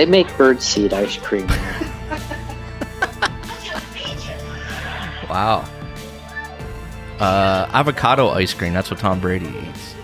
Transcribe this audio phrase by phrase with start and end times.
[0.00, 0.56] any ice cream?
[0.56, 1.46] They make birdseed ice cream.
[5.28, 5.64] Wow.
[7.20, 8.72] Uh, avocado ice cream.
[8.72, 9.94] That's what Tom Brady eats.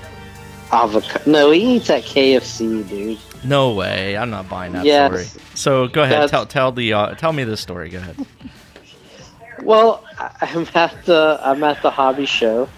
[0.71, 1.31] Avocado.
[1.31, 3.19] No, he eats at KFC, dude.
[3.45, 4.17] No way.
[4.17, 5.29] I'm not buying that Yes.
[5.31, 5.43] story.
[5.55, 6.29] So go ahead.
[6.29, 7.89] Tell tell the uh, tell me this story.
[7.89, 8.17] Go ahead.
[9.63, 10.05] Well,
[10.41, 12.69] I'm at the I'm at the hobby show,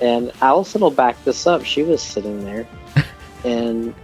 [0.00, 1.64] and Allison will back this up.
[1.64, 2.66] She was sitting there,
[3.44, 3.94] and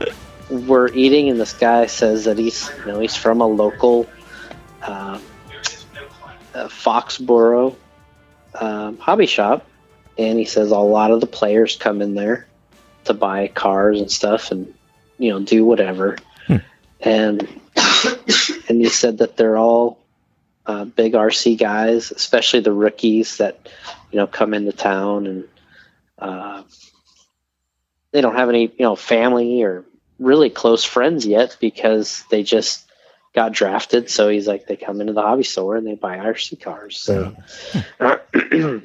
[0.50, 4.08] we're eating, and this guy says that he's you know he's from a local
[4.82, 5.18] uh,
[6.54, 7.74] Foxborough
[8.60, 9.66] um, hobby shop,
[10.18, 12.46] and he says a lot of the players come in there
[13.04, 14.72] to buy cars and stuff, and
[15.18, 16.16] you know do whatever,
[17.00, 17.48] and
[18.68, 19.98] and he said that they're all
[20.66, 23.68] uh, big RC guys, especially the rookies that
[24.10, 25.44] you know come into town and
[26.18, 26.62] uh,
[28.12, 29.84] they don't have any you know family or
[30.18, 32.90] really close friends yet because they just
[33.34, 34.10] got drafted.
[34.10, 36.98] So he's like they come into the hobby store and they buy RC cars.
[36.98, 37.36] So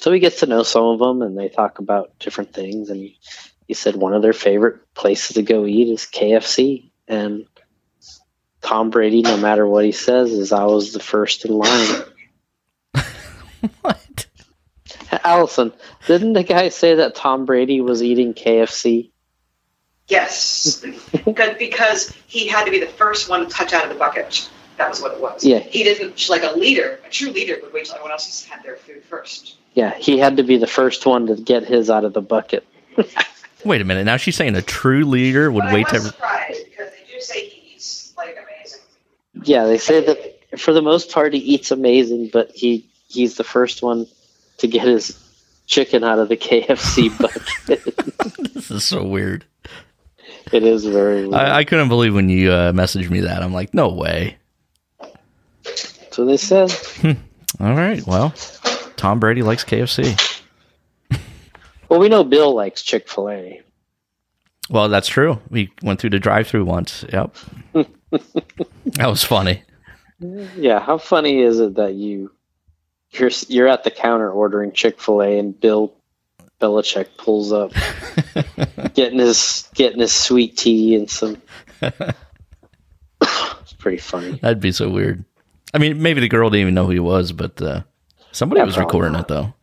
[0.00, 3.00] so he gets to know some of them and they talk about different things and
[3.00, 3.18] he,
[3.66, 7.46] he said one of their favorite places to go eat is KFC and
[8.66, 12.02] Tom Brady, no matter what he says, is I was the first in line.
[13.82, 14.26] what?
[15.22, 15.72] Allison,
[16.06, 19.12] didn't the guy say that Tom Brady was eating KFC?
[20.08, 20.80] Yes,
[21.24, 24.48] because, because he had to be the first one to touch out of the bucket.
[24.76, 25.42] That was what it was.
[25.44, 25.58] Yeah.
[25.58, 28.62] He didn't, like a leader, a true leader would wait till everyone else has had
[28.62, 29.56] their food first.
[29.74, 32.66] Yeah, he had to be the first one to get his out of the bucket.
[33.64, 34.04] Wait a minute.
[34.04, 35.94] Now she's saying a true leader would But wait I to.
[35.96, 38.80] was surprised because they do say he eats like amazing.
[39.42, 43.44] Yeah, they say that for the most part he eats amazing, but he he's the
[43.44, 44.06] first one
[44.58, 45.18] to get his
[45.66, 47.08] chicken out of the KFC
[47.66, 48.54] bucket.
[48.54, 49.44] This is so weird.
[50.52, 51.34] It is very weird.
[51.34, 53.42] I, I couldn't believe when you uh, messaged me that.
[53.42, 54.38] I'm like, no way.
[55.64, 56.72] That's what they said.
[57.60, 58.04] All right.
[58.06, 58.34] Well,
[58.96, 60.34] Tom Brady likes KFC.
[61.88, 63.62] Well, we know Bill likes Chick Fil A.
[64.68, 65.40] Well, that's true.
[65.50, 67.04] We went through the drive-through once.
[67.12, 67.36] Yep.
[67.72, 69.62] that was funny.
[70.18, 72.32] Yeah, how funny is it that you
[73.12, 75.94] you're you're at the counter ordering Chick Fil A and Bill
[76.60, 77.72] Belichick pulls up,
[78.94, 81.40] getting his getting his sweet tea and some.
[81.82, 84.38] it's pretty funny.
[84.42, 85.24] That'd be so weird.
[85.74, 87.82] I mean, maybe the girl didn't even know who he was, but uh,
[88.32, 89.22] somebody Yeah, was recording not.
[89.22, 89.54] it though.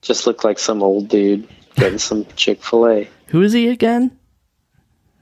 [0.00, 3.08] Just looked like some old dude getting some Chick Fil A.
[3.28, 4.16] Who is he again?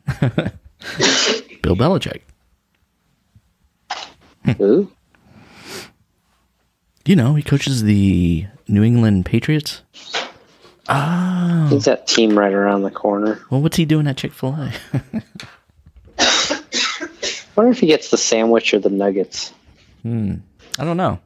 [0.20, 2.22] Bill Belichick.
[4.58, 4.90] Who?
[7.06, 9.82] You know, he coaches the New England Patriots.
[10.92, 13.40] Oh, He's that team right around the corner.
[13.50, 14.72] well, what's he doing at Chick Fil A?
[17.56, 19.52] wonder if he gets the sandwich or the nuggets.
[20.02, 20.34] hmm.
[20.78, 21.20] I don't know.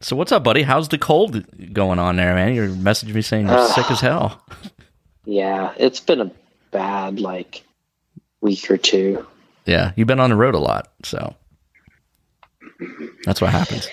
[0.00, 0.62] So what's up, buddy?
[0.62, 2.54] How's the cold going on there, man?
[2.54, 3.70] You're messaging me saying you're Ugh.
[3.74, 4.42] sick as hell.
[5.26, 6.30] Yeah, it's been a
[6.70, 7.62] bad like
[8.42, 9.26] week or two.
[9.64, 11.34] Yeah, you've been on the road a lot, so
[13.24, 13.88] that's what happens.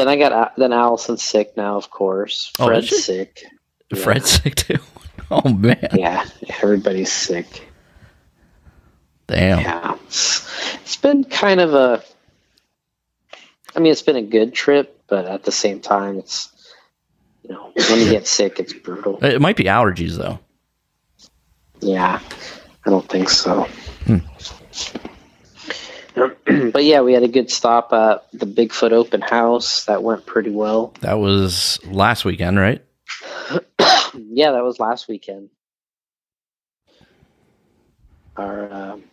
[0.00, 2.52] Then I got then Allison's sick now, of course.
[2.58, 3.44] Oh, Fred's sick.
[3.92, 4.02] Yeah.
[4.02, 4.78] Fred's sick too.
[5.32, 6.24] Oh man, Yeah,
[6.60, 7.68] everybody's sick.
[9.28, 9.60] damn.
[9.60, 12.02] Yeah, it's, it's been kind of a.
[13.76, 16.50] I mean, it's been a good trip, but at the same time, it's
[17.44, 19.22] you know when you get sick, it's brutal.
[19.24, 20.40] It might be allergies though.
[21.80, 22.18] Yeah,
[22.84, 23.68] I don't think so.
[24.06, 24.18] Hmm.
[26.72, 29.84] but yeah, we had a good stop at the Bigfoot Open House.
[29.86, 30.94] That went pretty well.
[31.00, 32.84] That was last weekend, right?
[34.14, 35.50] yeah, that was last weekend.
[38.36, 39.04] Our um,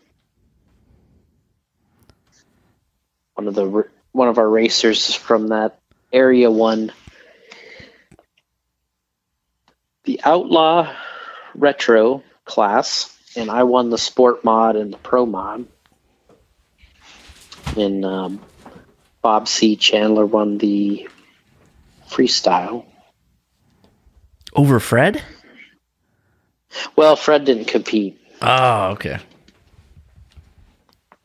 [3.35, 5.79] one of the one of our racers from that
[6.11, 6.91] area won
[10.05, 10.93] the Outlaw
[11.53, 15.67] Retro class, and I won the Sport Mod and the Pro Mod.
[17.75, 18.41] And um,
[19.21, 19.75] Bob C.
[19.75, 21.07] Chandler won the
[22.09, 22.85] Freestyle.
[24.53, 25.21] Over Fred?
[26.95, 28.19] Well, Fred didn't compete.
[28.41, 29.19] Oh, okay.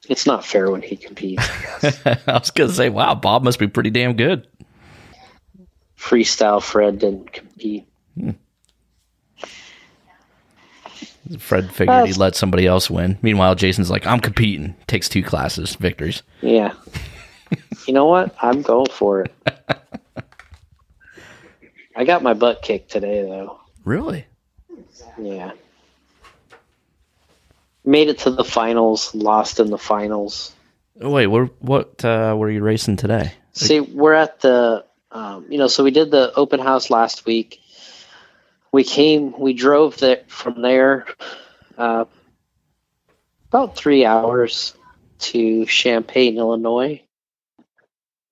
[0.09, 1.49] It's not fair when he competes.
[1.83, 4.47] I was gonna say, wow, Bob must be pretty damn good.
[5.97, 7.87] Freestyle Fred didn't compete.
[11.39, 13.19] Fred figured That's- he'd let somebody else win.
[13.23, 14.75] Meanwhile, Jason's like, I'm competing.
[14.87, 16.23] Takes two classes, victories.
[16.41, 16.75] Yeah.
[17.87, 18.35] you know what?
[18.41, 19.35] I'm going for it.
[21.95, 23.59] I got my butt kicked today, though.
[23.85, 24.27] Really?
[25.19, 25.53] Yeah.
[27.85, 30.55] Made it to the finals, lost in the finals.
[31.01, 33.33] Oh, wait, what what uh, were you racing today?
[33.53, 37.61] See, we're at the, um, you know, so we did the open house last week.
[38.73, 41.07] We came, we drove there from there
[41.77, 42.07] uh,
[43.49, 44.75] about three hours
[45.19, 47.03] to Champaign, Illinois.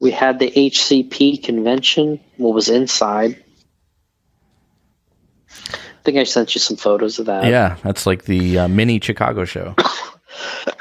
[0.00, 3.44] We had the HCP convention, what was inside.
[5.50, 7.44] I think I sent you some photos of that.
[7.44, 9.74] yeah, that's like the uh, mini Chicago show.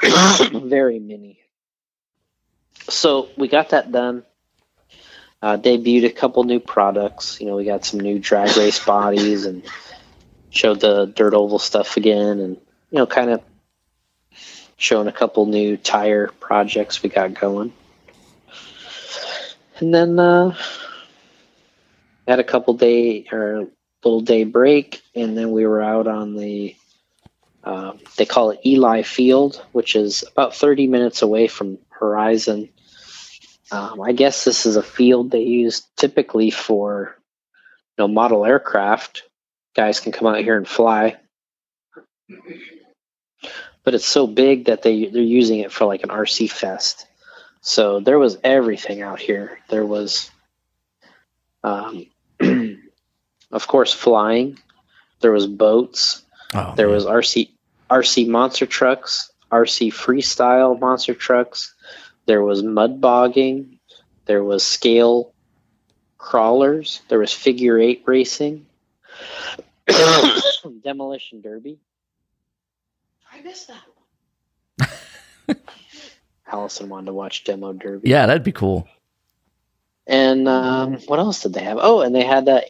[0.52, 1.38] Very mini.
[2.88, 4.24] So we got that done.
[5.42, 7.40] Uh, debuted a couple new products.
[7.40, 9.62] You know, we got some new drag race bodies and
[10.50, 12.56] showed the dirt oval stuff again, and
[12.90, 13.42] you know, kind of
[14.76, 17.72] showing a couple new tire projects we got going.
[19.78, 20.54] And then uh,
[22.28, 23.68] had a couple day or
[24.04, 26.76] little day break, and then we were out on the
[27.62, 32.70] uh, they call it Eli Field, which is about 30 minutes away from Horizon.
[33.72, 37.16] Um, I guess this is a field they use typically for
[37.96, 39.22] you know model aircraft.
[39.76, 41.16] Guys can come out here and fly,
[43.84, 47.06] but it's so big that they they're using it for like an RC fest.
[47.62, 49.58] So there was everything out here.
[49.68, 50.30] There was,
[51.62, 52.06] um,
[52.40, 54.58] of course, flying.
[55.20, 56.22] There was boats.
[56.54, 56.94] Oh, There man.
[56.94, 57.50] was RC
[57.90, 61.74] RC monster trucks, RC freestyle monster trucks.
[62.30, 63.80] There was mud bogging.
[64.26, 65.34] There was scale
[66.16, 67.02] crawlers.
[67.08, 68.66] There was figure eight racing.
[70.84, 71.80] Demolition derby.
[73.32, 73.82] I missed that.
[75.46, 75.58] One.
[76.46, 78.08] Allison wanted to watch demo derby.
[78.08, 78.86] yeah, that'd be cool.
[80.06, 81.78] And um, what else did they have?
[81.80, 82.66] Oh, and they had that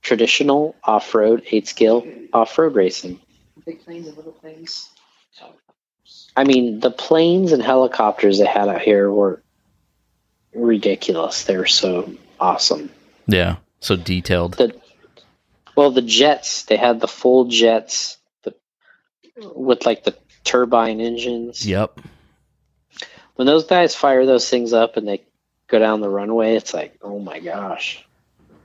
[0.00, 3.20] traditional off road eight scale off road racing.
[3.66, 4.88] Big planes and little planes.
[6.40, 9.42] I mean, the planes and helicopters they had out here were
[10.54, 11.44] ridiculous.
[11.44, 12.90] They were so awesome.
[13.26, 14.54] Yeah, so detailed.
[14.54, 14.74] The
[15.76, 18.54] well, the jets they had the full jets, the,
[19.54, 21.66] with like the turbine engines.
[21.66, 22.00] Yep.
[23.34, 25.22] When those guys fire those things up and they
[25.66, 28.02] go down the runway, it's like, oh my gosh,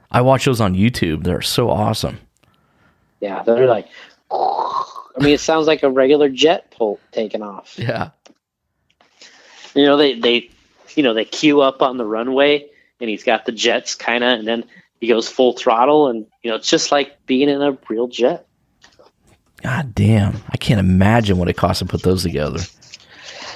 [0.10, 1.26] I watch those on YouTube.
[1.26, 2.20] They're so awesome.
[3.20, 3.90] yeah, they're like.
[5.18, 7.78] I mean, it sounds like a regular jet pull taking off.
[7.80, 8.12] Yeah.
[9.74, 10.50] You know, they they,
[10.96, 12.70] you know, they queue up on the runway,
[13.02, 14.64] and he's got the jets kind of, and then
[15.02, 18.48] he goes full throttle, and you know, it's just like being in a real jet.
[19.62, 20.42] God damn.
[20.50, 22.60] I can't imagine what it costs to put those together.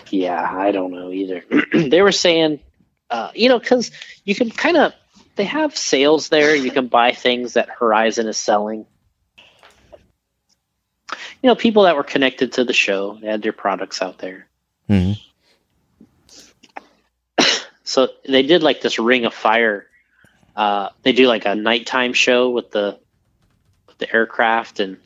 [0.09, 1.43] Yeah, I don't know either.
[1.73, 2.59] they were saying,
[3.09, 3.91] uh, you know, because
[4.25, 4.93] you can kind of
[5.35, 6.55] they have sales there.
[6.55, 8.85] You can buy things that Horizon is selling.
[11.41, 14.47] You know, people that were connected to the show, they had their products out there.
[14.87, 15.13] hmm
[17.83, 19.85] so they did like this ring of fire
[20.55, 22.99] uh, they do like a nighttime show with the
[23.87, 24.97] with the aircraft and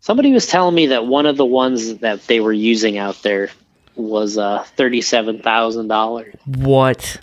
[0.00, 3.48] somebody was telling me that one of the ones that they were using out there
[3.96, 7.20] was uh $37000 What?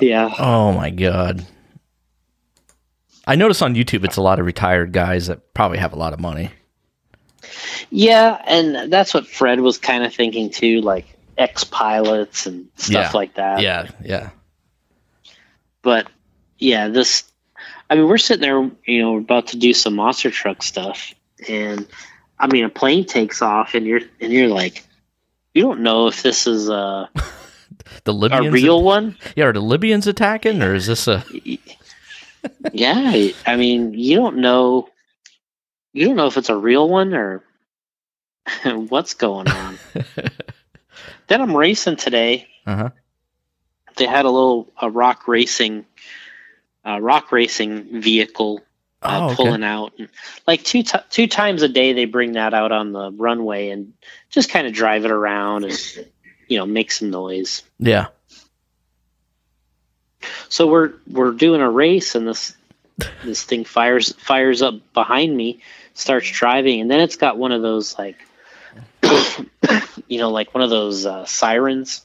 [0.00, 1.46] yeah Oh my god.
[3.26, 6.12] I notice on YouTube it's a lot of retired guys that probably have a lot
[6.12, 6.50] of money.
[7.90, 11.06] Yeah and that's what fred was kind of thinking too like
[11.38, 13.18] ex-pilots and stuff Yeah.
[13.18, 14.30] like that Yeah, yeah.
[15.82, 16.08] but
[16.58, 17.24] yeah, this.
[17.88, 21.14] I mean, we're sitting there, you know, we're about to do some monster truck stuff,
[21.48, 21.86] and
[22.38, 24.84] I mean, a plane takes off, and you're and you're like,
[25.54, 27.08] you don't know if this is a,
[28.04, 29.16] The a Libyans real one.
[29.36, 31.24] Yeah, are the Libyans attacking or is this a
[32.72, 34.88] yeah, I mean, you don't know.
[35.92, 37.42] You don't know if it's a real one or
[38.64, 39.78] what's going on.
[41.26, 42.48] then I'm racing today.
[42.66, 42.90] Uh-huh.
[43.96, 45.84] They had a little a rock racing,
[46.86, 48.60] uh, rock racing vehicle
[49.02, 49.34] uh, Oh, okay.
[49.36, 49.92] pulling out.
[49.98, 50.08] And
[50.46, 53.92] like two ti two times a day, they bring that out on the runway and
[54.28, 55.78] just kind of drive it around and
[56.48, 57.62] you know make some noise.
[57.78, 58.06] Yeah.
[60.48, 62.54] So we're we're doing a race, and this
[63.24, 65.60] this thing fires fires up behind me,
[66.00, 68.16] starts driving, and then it's got one of those like
[70.08, 72.04] you know like one of those uh, sirens.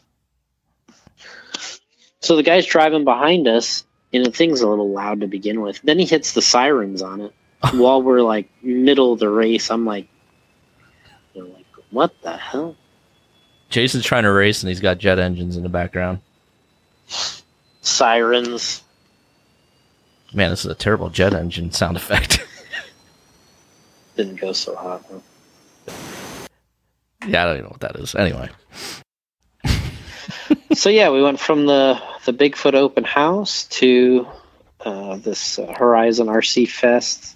[2.19, 5.81] So the guy's driving behind us, and the thing's a little loud to begin with.
[5.83, 7.33] Then he hits the sirens on it
[7.73, 9.69] while we're like middle of the race.
[9.69, 10.07] I'm like,
[11.33, 12.75] you know, like what the hell?
[13.69, 16.19] Jason's trying to race and he's got jet engines in the background.
[17.81, 18.83] Sirens.
[20.33, 22.44] Man, this is a terrible jet engine sound effect.
[24.15, 25.03] Didn't go so hot.
[25.10, 25.19] Huh?
[27.27, 28.15] yeah, I don't even know what that is.
[28.15, 28.50] Anyway.
[30.74, 34.27] so yeah, we went from the the Bigfoot open house to
[34.79, 37.36] uh, this uh, Horizon RC Fest.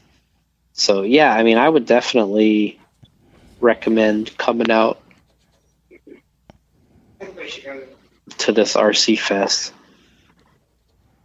[0.74, 2.80] So yeah, I mean, I would definitely
[3.60, 5.02] recommend coming out
[8.38, 9.74] to this RC Fest.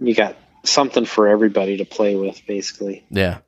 [0.00, 3.04] You got something for everybody to play with, basically.
[3.10, 3.38] Yeah.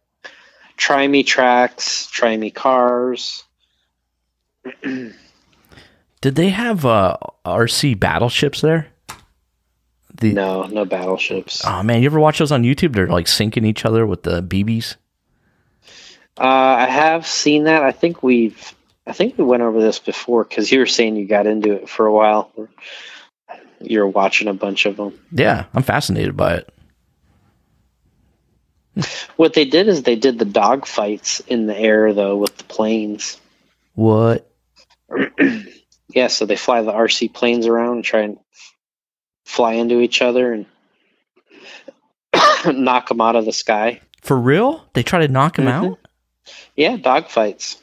[0.77, 3.45] Try me tracks, try me cars.
[4.83, 8.89] Did they have uh, RC battleships there?
[10.21, 11.63] The, no, no battleships.
[11.65, 12.95] Oh man, you ever watch those on YouTube?
[12.95, 14.97] They're like sinking each other with the BBs.
[16.39, 17.83] Uh, I have seen that.
[17.83, 18.75] I think we've,
[19.07, 21.89] I think we went over this before because you were saying you got into it
[21.89, 22.51] for a while.
[23.81, 25.19] You're watching a bunch of them.
[25.33, 26.73] Yeah, I'm fascinated by it.
[29.37, 32.65] What they did is they did the dog fights in the air though with the
[32.65, 33.39] planes.
[33.95, 34.51] What?
[36.09, 38.39] yeah, so they fly the RC planes around and try and
[39.45, 40.67] fly into each other and
[42.67, 44.01] knock them out of the sky.
[44.23, 44.85] For real?
[44.95, 45.93] They try to knock them mm-hmm.
[45.93, 45.99] out?
[46.75, 47.81] Yeah, dog fights.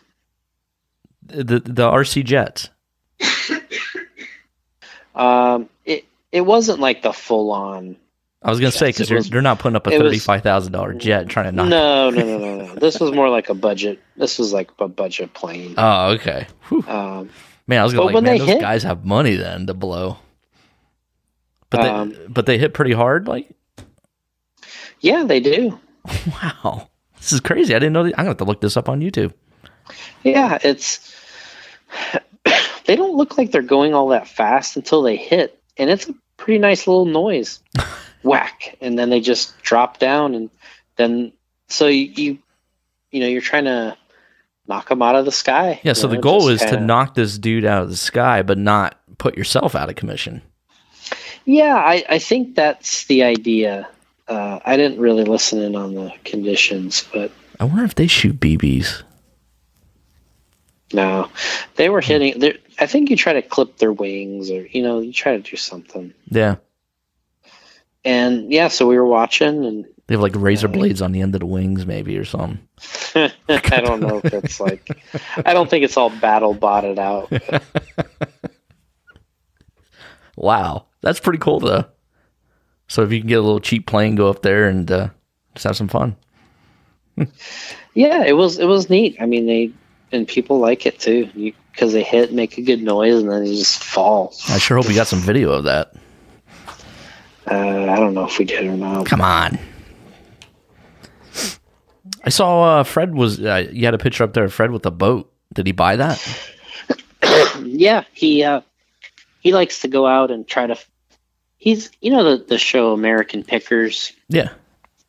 [1.27, 2.70] The the RC jets.
[5.15, 7.98] um, it it wasn't like the full on.
[8.44, 10.94] I was gonna say because they're, they're not putting up a thirty five thousand dollar
[10.94, 11.70] jet trying to knock.
[11.70, 12.76] No, no, no, no, no.
[12.76, 14.00] this was more like a budget.
[14.18, 15.76] This was like a budget plane.
[15.84, 16.48] Oh, okay.
[16.88, 17.30] Um,
[17.68, 20.18] Man, I was gonna like, man, those hit, guys have money then to blow.
[21.70, 23.50] But they, um, but they hit pretty hard, like.
[25.00, 25.80] Yeah, they do.
[26.28, 27.74] Wow, this is crazy.
[27.74, 28.04] I didn't know.
[28.04, 28.14] That.
[28.20, 29.34] I'm gonna have to look this up on YouTube.
[30.24, 31.16] Yeah, it's.
[32.86, 36.14] they don't look like they're going all that fast until they hit, and it's a
[36.36, 37.62] pretty nice little noise.
[38.24, 40.50] Whack, and then they just drop down, and
[40.96, 41.34] then
[41.68, 42.38] so you, you,
[43.12, 43.98] you know, you're trying to
[44.68, 45.80] knock them out of the sky.
[45.84, 45.94] Yeah.
[45.94, 46.77] So know, the goal is kinda...
[46.77, 50.42] to knock this dude out of the sky, but not put yourself out of commission.
[51.46, 53.89] Yeah, I, I think that's the idea.
[54.27, 58.39] Uh, I didn't really listen in on the conditions, but I wonder if they shoot
[58.39, 59.03] BBs.
[60.94, 61.30] No,
[61.75, 62.53] they were hitting.
[62.80, 65.58] I think you try to clip their wings, or you know, you try to do
[65.58, 66.13] something.
[66.30, 66.58] Yeah.
[68.05, 71.36] And yeah, so we were watching, and they have like razor blades on the end
[71.36, 72.60] of the wings, maybe or something.
[73.15, 75.01] I don't know if it's like.
[75.45, 77.31] I don't think it's all battle botted out.
[80.36, 81.86] wow, that's pretty cool though.
[82.88, 85.10] So if you can get a little cheap plane, go up there and uh,
[85.55, 86.17] just have some fun.
[87.93, 89.15] yeah, it was it was neat.
[89.22, 89.72] I mean, they
[90.12, 93.55] and people like it too because they hit, make a good noise, and then they
[93.55, 94.36] just fall.
[94.50, 95.93] I sure hope we got some video of that.
[97.50, 99.06] Uh, I don't know if we did or not.
[99.06, 99.60] Come on.
[102.24, 103.40] I saw uh, Fred was.
[103.40, 105.32] Uh, you had a picture up there of Fred with a boat.
[105.54, 106.50] Did he buy that?
[107.64, 108.62] yeah, he uh,
[109.40, 110.78] he likes to go out and try to.
[111.58, 114.14] He's you know the the show American Pickers.
[114.30, 114.50] Yeah.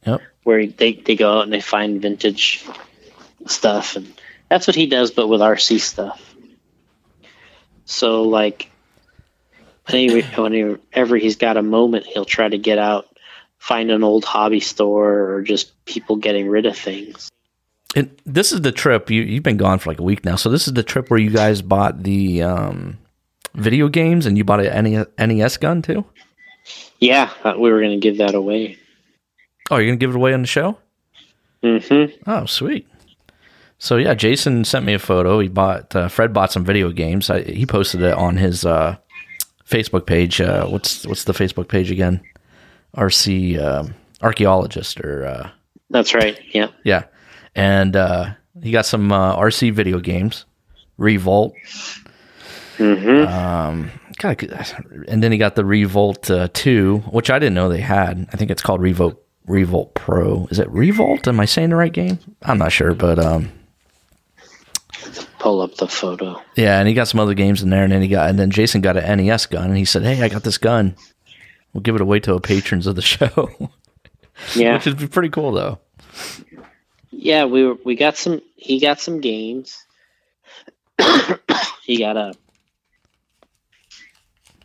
[0.07, 0.21] Yep.
[0.43, 2.65] Where they they go out and they find vintage
[3.47, 4.13] stuff, and
[4.49, 6.35] that's what he does, but with RC stuff.
[7.85, 8.71] So like,
[9.91, 13.07] whenever he's got a moment, he'll try to get out,
[13.59, 17.31] find an old hobby store, or just people getting rid of things.
[17.97, 20.37] And this is the trip you you've been gone for like a week now.
[20.37, 22.99] So this is the trip where you guys bought the um,
[23.55, 26.05] video games and you bought an NES gun too?
[26.99, 28.79] Yeah, uh, we were going to give that away.
[29.71, 30.79] Oh, you're going to give it away on the show?
[31.63, 32.31] Mm-hmm.
[32.31, 32.87] Oh, sweet.
[33.79, 35.41] So yeah, Jason sent me a photo.
[35.41, 37.29] He bought uh, Fred bought some video games.
[37.31, 38.97] I, he posted it on his uh,
[39.75, 40.41] Facebook page.
[40.41, 42.21] Uh, what's what's the Facebook page again?
[42.97, 45.51] RC um, archaeologist or uh,
[45.91, 46.39] that's right.
[46.53, 47.05] Yeah, yeah.
[47.55, 50.45] And uh, he got some RC video games,
[50.97, 51.55] Revolt,
[52.79, 53.33] Mm-hmm.
[53.33, 53.91] Um,
[55.09, 58.29] and then he got the Revolt uh, 2, which I didn't know they had.
[58.33, 60.47] I think it's called Revolt Revolt Pro.
[60.51, 61.29] Is it Revolt?
[61.29, 62.19] Am I saying the right game?
[62.43, 63.53] I'm not sure, but um,
[65.45, 66.41] pull up the photo.
[66.57, 68.51] Yeah, and he got some other games in there, and then he got, and then
[68.51, 70.97] Jason got an NES gun, and he said, "Hey, I got this gun.
[71.75, 73.71] We'll give it away to a patrons of the show."
[74.57, 75.79] yeah, which is pretty cool, though.
[77.11, 78.41] Yeah, we were, we got some.
[78.57, 79.85] He got some games.
[81.85, 82.33] he got a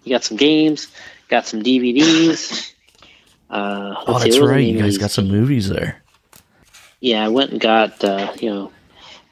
[0.03, 0.87] He got some games,
[1.27, 2.71] got some DVDs.
[3.49, 4.65] Uh, oh, that's right.
[4.65, 6.01] You guys got some movies there.
[7.01, 8.01] Yeah, I went and got.
[8.01, 8.71] Uh, you know,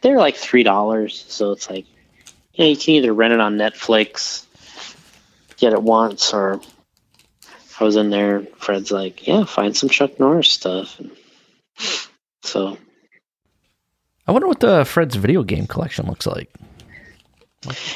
[0.01, 1.85] they're like three dollars, so it's like,
[2.53, 4.45] you know, you can either rent it on Netflix,
[5.57, 6.61] get it once, or
[7.79, 8.41] I was in there.
[8.57, 10.99] Fred's like, yeah, find some Chuck Norris stuff.
[10.99, 11.11] And
[12.43, 12.77] So
[14.27, 16.49] I wonder what the Fred's video game collection looks like.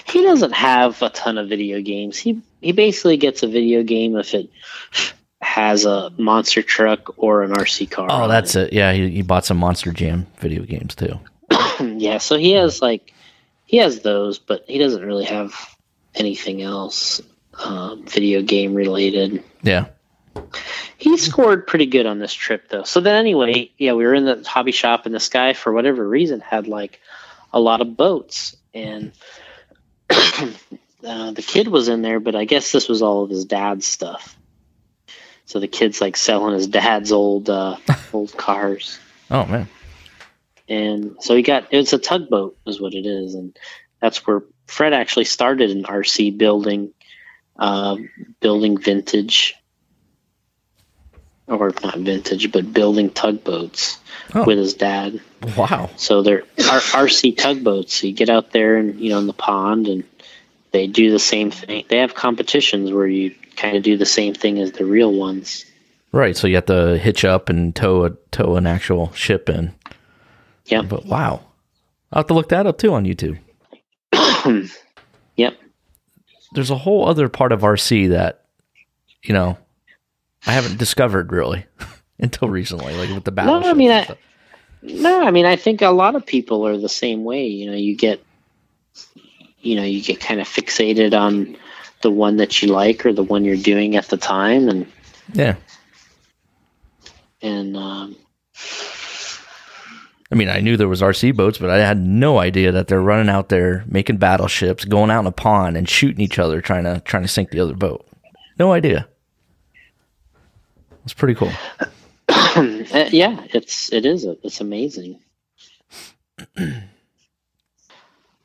[0.05, 2.17] he doesn't have a ton of video games.
[2.17, 4.49] He he basically gets a video game if it
[5.41, 8.07] has a monster truck or an RC car.
[8.09, 8.73] Oh, that's it.
[8.73, 11.19] Yeah, he, he bought some Monster Jam video games too.
[11.79, 12.17] yeah.
[12.17, 13.13] So he has like
[13.65, 15.53] he has those, but he doesn't really have
[16.15, 17.21] anything else
[17.63, 19.43] um, video game related.
[19.61, 19.87] Yeah.
[20.97, 22.83] He scored pretty good on this trip though.
[22.83, 26.07] So then anyway, yeah, we were in the hobby shop and this guy for whatever
[26.07, 26.99] reason had like
[27.51, 29.11] a lot of boats and
[30.09, 33.85] uh, the kid was in there, but I guess this was all of his dad's
[33.85, 34.37] stuff.
[35.45, 37.77] So the kid's like selling his dad's old uh,
[38.13, 38.99] old cars.
[39.29, 39.67] Oh man.
[40.71, 43.57] And so he got it's a tugboat is what it is, and
[43.99, 46.93] that's where Fred actually started an RC building,
[47.57, 48.09] um,
[48.39, 49.53] building vintage,
[51.47, 53.97] or not vintage, but building tugboats
[54.33, 54.45] Oh.
[54.45, 55.19] with his dad.
[55.57, 55.89] Wow.
[55.97, 57.95] So they're RC tugboats.
[57.95, 60.05] So you get out there and you know in the pond, and
[60.71, 61.83] they do the same thing.
[61.89, 65.65] They have competitions where you kind of do the same thing as the real ones.
[66.13, 66.37] Right.
[66.37, 69.73] So you have to hitch up and tow a tow an actual ship in.
[70.65, 70.89] Yep.
[70.89, 71.41] But wow.
[72.11, 73.39] I'll have to look that up too on YouTube.
[75.35, 75.57] yep.
[76.53, 78.45] There's a whole other part of RC that,
[79.23, 79.57] you know,
[80.45, 81.65] I haven't discovered really
[82.19, 83.69] until recently, like with the No, battleships.
[83.69, 84.07] I mean, I,
[84.81, 87.45] no, I mean, I think a lot of people are the same way.
[87.45, 88.23] You know, you get,
[89.59, 91.55] you know, you get kind of fixated on
[92.01, 94.91] the one that you like or the one you're doing at the time, and
[95.33, 95.55] yeah.
[97.43, 98.15] and um,
[100.31, 103.01] I mean, I knew there was RC boats, but I had no idea that they're
[103.01, 106.85] running out there making battleships, going out in a pond and shooting each other, trying
[106.85, 108.07] to trying to sink the other boat.
[108.57, 109.07] No idea.
[111.03, 111.51] It's pretty cool.
[112.29, 115.19] uh, yeah, it's it is it's amazing.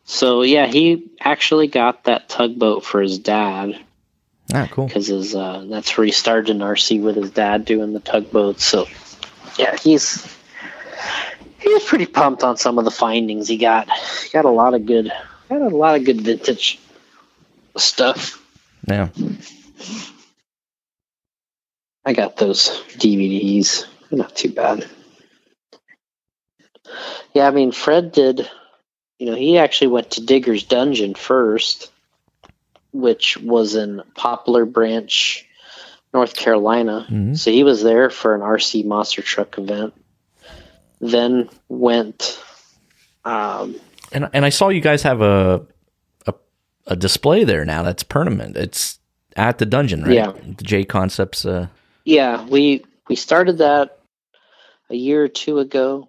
[0.05, 3.79] so yeah, he actually got that tugboat for his dad
[4.55, 4.87] Ah, cool.
[4.87, 8.65] because his uh, that's where he started in RC with his dad doing the tugboats.
[8.65, 8.87] So
[9.59, 10.27] yeah, he's
[11.67, 13.91] he was pretty pumped on some of the findings he got.
[14.23, 15.13] He got a lot of good
[15.49, 16.79] got a lot of good vintage
[17.77, 18.43] stuff.
[18.89, 19.09] Yeah.
[22.05, 23.85] I got those DVDs.
[24.09, 24.87] They're not too bad.
[27.35, 28.49] Yeah, I mean, Fred did,
[29.19, 31.91] you know, he actually went to Digger's Dungeon first,
[32.93, 35.45] which was in Poplar Branch,
[36.15, 37.07] North Carolina.
[37.11, 37.37] Mhm.
[37.37, 39.95] So he was there for an RC monster truck event.
[41.01, 42.43] Then went,
[43.25, 43.77] um,
[44.13, 45.67] And and I saw you guys have a
[46.27, 46.35] a,
[46.87, 48.57] a display there now that's permanent.
[48.57, 48.99] It's
[49.37, 50.15] at the dungeon, right?
[50.15, 50.33] Yeah.
[50.33, 51.45] The JConcepts.
[51.49, 51.67] Uh,
[52.05, 53.99] Yeah, we we started that
[54.91, 56.09] a year or two ago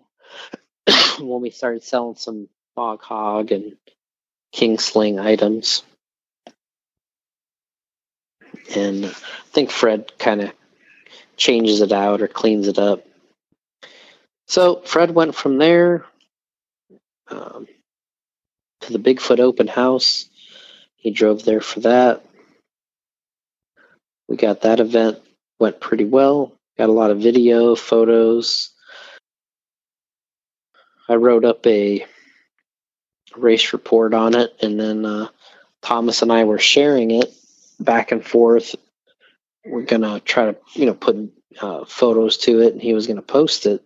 [1.20, 3.76] when we started selling some bog hog and
[4.52, 5.84] king sling items.
[8.76, 9.10] And I
[9.52, 10.52] think Fred kind of
[11.38, 13.06] changes it out or cleans it up.
[14.48, 16.06] So Fred went from there
[17.30, 17.68] um,
[18.82, 20.30] to the Bigfoot open house.
[20.96, 22.26] He drove there for that.
[24.28, 25.20] We got that event
[25.60, 26.54] went pretty well.
[26.78, 28.72] Got a lot of video, photos.
[31.10, 32.06] I wrote up a
[33.36, 35.28] race report on it, and then uh,
[35.82, 37.34] Thomas and I were sharing it
[37.80, 38.76] back and forth.
[39.66, 41.18] We're gonna try to, you know, put
[41.60, 43.84] uh, photos to it, and he was gonna post it.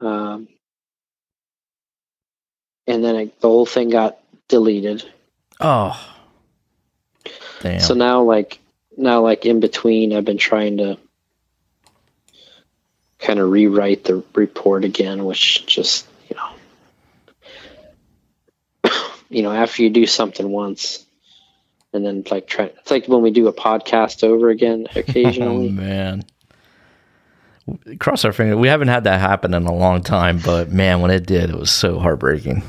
[0.00, 0.48] Um,
[2.86, 5.04] and then I, the whole thing got deleted.
[5.60, 5.98] oh,
[7.60, 7.80] damn.
[7.80, 8.58] So now, like
[8.96, 10.98] now, like in between, I've been trying to
[13.18, 16.50] kind of rewrite the report again, which just you know,
[19.30, 21.04] you know, after you do something once,
[21.92, 25.70] and then like try, it's like when we do a podcast over again oh occasionally.
[25.70, 26.24] man.
[27.98, 28.56] Cross our fingers.
[28.56, 31.56] We haven't had that happen in a long time, but man, when it did, it
[31.56, 32.62] was so heartbreaking.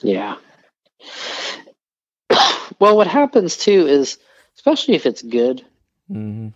[0.00, 0.36] Yeah.
[2.78, 4.18] well, what happens too is,
[4.56, 5.64] especially if it's good,
[6.08, 6.48] hmm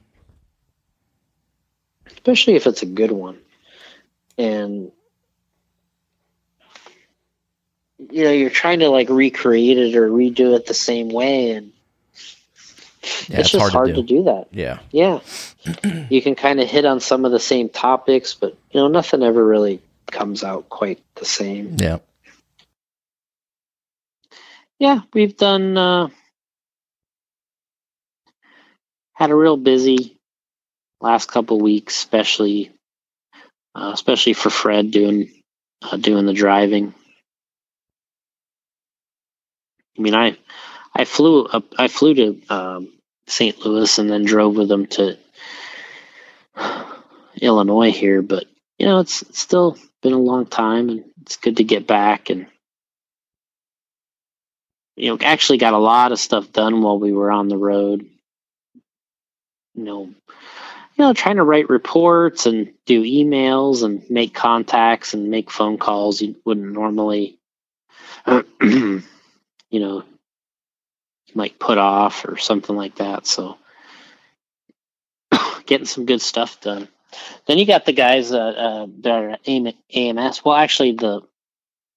[2.07, 3.39] especially if it's a good one,
[4.37, 4.93] and
[8.11, 11.73] you know you're trying to like recreate it or redo it the same way, and
[13.03, 14.25] Yeah, it's, just hard, to, do.
[14.25, 14.49] that.
[14.51, 14.81] Yeah.
[14.91, 15.21] Yeah,
[16.11, 19.23] you can kind of hit on some of the same topics, but you know nothing
[19.23, 21.77] ever really comes out quite the same.
[21.79, 21.99] Yeah.
[24.79, 26.09] Yeah, we've done uh,
[29.15, 30.19] had a real busy
[31.01, 32.73] last couple weeks, especially
[33.75, 35.31] uh, especially for Fred doing
[35.83, 36.95] uh, doing the driving.
[39.99, 40.37] I mean, I
[40.95, 42.93] I flew up, I flew to um,
[43.27, 43.59] St.
[43.65, 45.19] Louis and then drove with them to
[47.41, 48.45] Illinois here, but
[48.79, 52.31] you know, it's, it's still been a long time, and it's good to get back
[52.31, 52.47] and
[54.97, 58.07] you know, actually got a lot of stuff done while we were on the road.
[59.75, 60.15] You know, you
[60.99, 66.21] know, trying to write reports and do emails and make contacts and make phone calls
[66.21, 67.39] you wouldn't normally,
[68.61, 69.03] you
[69.73, 70.05] know,
[71.35, 73.27] might put off or something like that.
[73.27, 73.59] So,
[75.67, 76.89] getting some good stuff done.
[77.47, 80.45] Then you got the guys uh, uh, that are at AMS.
[80.45, 81.23] Well, actually, the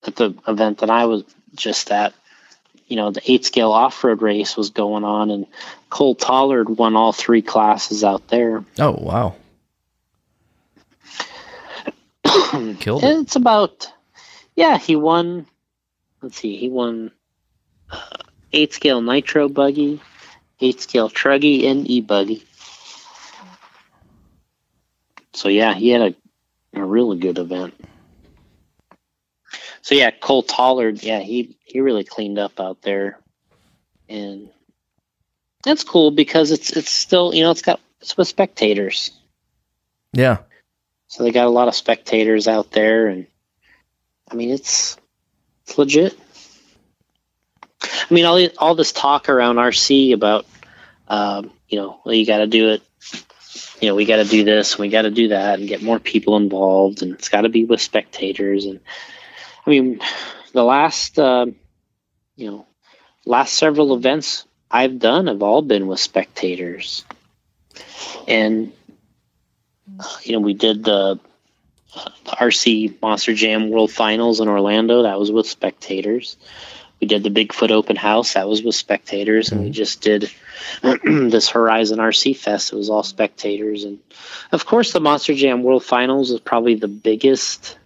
[0.05, 1.23] at the event that I was
[1.55, 2.13] just at,
[2.87, 5.47] you know, the eight scale off road race was going on, and
[5.89, 8.63] Cole Tollard won all three classes out there.
[8.79, 9.35] Oh wow!
[12.79, 13.19] Killed it.
[13.19, 13.91] It's about
[14.55, 14.77] yeah.
[14.77, 15.45] He won.
[16.21, 16.55] Let's see.
[16.57, 17.11] He won
[17.89, 17.99] uh,
[18.53, 19.99] eight scale nitro buggy,
[20.61, 22.45] eight scale truggy, and e buggy.
[25.33, 26.15] So yeah, he had
[26.73, 27.73] a, a really good event.
[29.81, 33.19] So yeah, Cole Tollard, yeah, he he really cleaned up out there,
[34.07, 34.49] and
[35.63, 39.11] that's cool because it's it's still you know it's got it's with spectators.
[40.13, 40.37] Yeah.
[41.07, 43.27] So they got a lot of spectators out there, and
[44.31, 44.97] I mean it's
[45.65, 46.17] it's legit.
[48.09, 50.45] I mean all all this talk around RC about
[51.07, 52.81] um, you know well you got to do it
[53.83, 55.99] you know, we got to do this, we got to do that, and get more
[55.99, 58.65] people involved, and it's got to be with spectators.
[58.65, 58.79] And
[59.65, 59.99] I mean,
[60.53, 61.47] the last, uh,
[62.37, 62.65] you know,
[63.25, 67.03] last several events I've done have all been with spectators,
[68.25, 68.71] and
[70.21, 71.19] you know, we did the
[72.25, 75.03] RC Monster Jam World Finals in Orlando.
[75.03, 76.37] That was with spectators
[77.03, 79.73] we did the Bigfoot open house that was with spectators, and we mm-hmm.
[79.73, 80.31] just did
[81.03, 82.71] this Horizon RC Fest.
[82.71, 83.99] It was all spectators, and
[84.53, 87.77] of course, the Monster Jam World Finals is probably the biggest,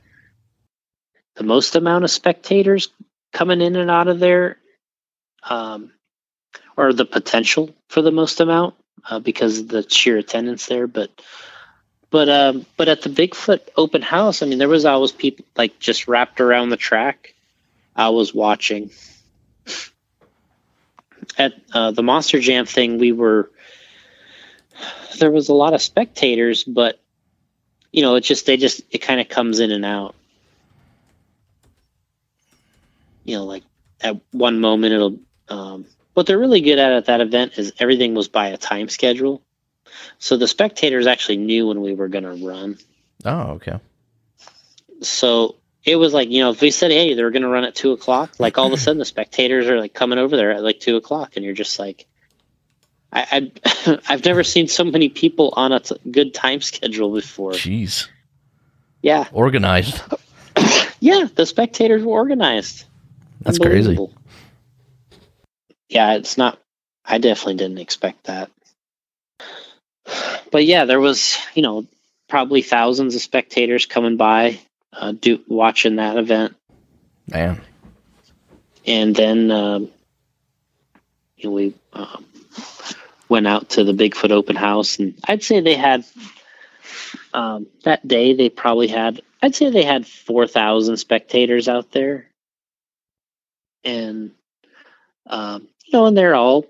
[1.35, 2.89] the most amount of spectators
[3.33, 4.59] coming in and out of there,
[5.41, 5.91] um,
[6.75, 8.75] or the potential for the most amount
[9.09, 10.85] uh, because of the sheer attendance there.
[10.85, 11.09] But
[12.11, 15.79] but um, but at the Bigfoot open house, I mean, there was always people like
[15.79, 17.33] just wrapped around the track
[17.97, 18.91] I was watching.
[21.37, 23.51] At uh, the Monster Jam thing, we were
[25.19, 26.99] there was a lot of spectators, but
[27.91, 30.15] you know, it just they just it kind of comes in and out.
[33.23, 33.63] You know, like
[34.01, 35.19] at one moment it'll.
[35.49, 38.89] Um, what they're really good at at that event is everything was by a time
[38.89, 39.41] schedule,
[40.19, 42.77] so the spectators actually knew when we were going to run.
[43.23, 43.79] Oh, okay.
[45.01, 45.55] So
[45.87, 47.91] it was like you know if we said hey they're going to run at two
[47.91, 50.79] o'clock like all of a sudden the spectators are like coming over there at like
[50.79, 52.05] two o'clock and you're just like
[53.11, 53.51] I,
[53.85, 57.53] I I've never seen so many people on a t- good time schedule before.
[57.53, 58.07] Jeez.
[59.01, 59.27] Yeah.
[59.31, 60.01] Organized.
[60.99, 62.85] yeah, the spectators were organized.
[63.41, 63.97] That's crazy.
[65.89, 66.59] Yeah, it's not.
[67.05, 68.51] I definitely didn't expect that.
[70.51, 71.85] But yeah, there was you know
[72.27, 74.59] probably thousands of spectators coming by
[74.97, 76.55] uh, do watching that event.
[77.27, 77.61] Man.
[78.85, 79.89] And then um,
[81.37, 82.25] you know, we um,
[83.29, 86.05] went out to the Bigfoot open house, and I'd say they had
[87.33, 92.27] um, that day they probably had I'd say they had four thousand spectators out there,
[93.83, 94.31] and
[95.27, 96.65] um, you know, and they're all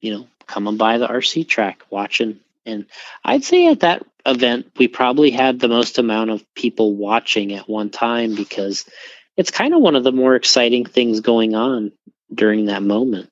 [0.00, 2.86] you know coming by the RC track watching, and
[3.24, 7.68] I'd say at that event, we probably had the most amount of people watching at
[7.68, 8.84] one time because
[9.36, 11.92] it's kind of one of the more exciting things going on
[12.32, 13.30] during that moment.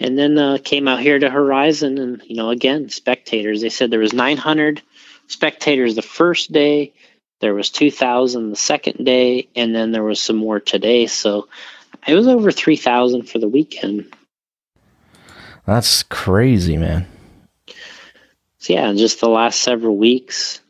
[0.00, 3.60] And then uh, came out here to Horizon, and you know, again, spectators.
[3.60, 4.82] They said there was 900
[5.28, 6.92] spectators the first day,
[7.40, 11.06] there was 2,000 the second day, and then there was some more today.
[11.06, 11.48] So
[12.06, 14.12] it was over 3,000 for the weekend.
[15.66, 17.06] That's crazy, man.
[18.58, 20.60] So yeah, just the last several weeks,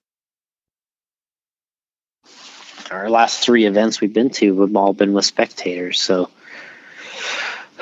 [2.91, 6.01] our last three events we've been to have all been with spectators.
[6.01, 6.31] So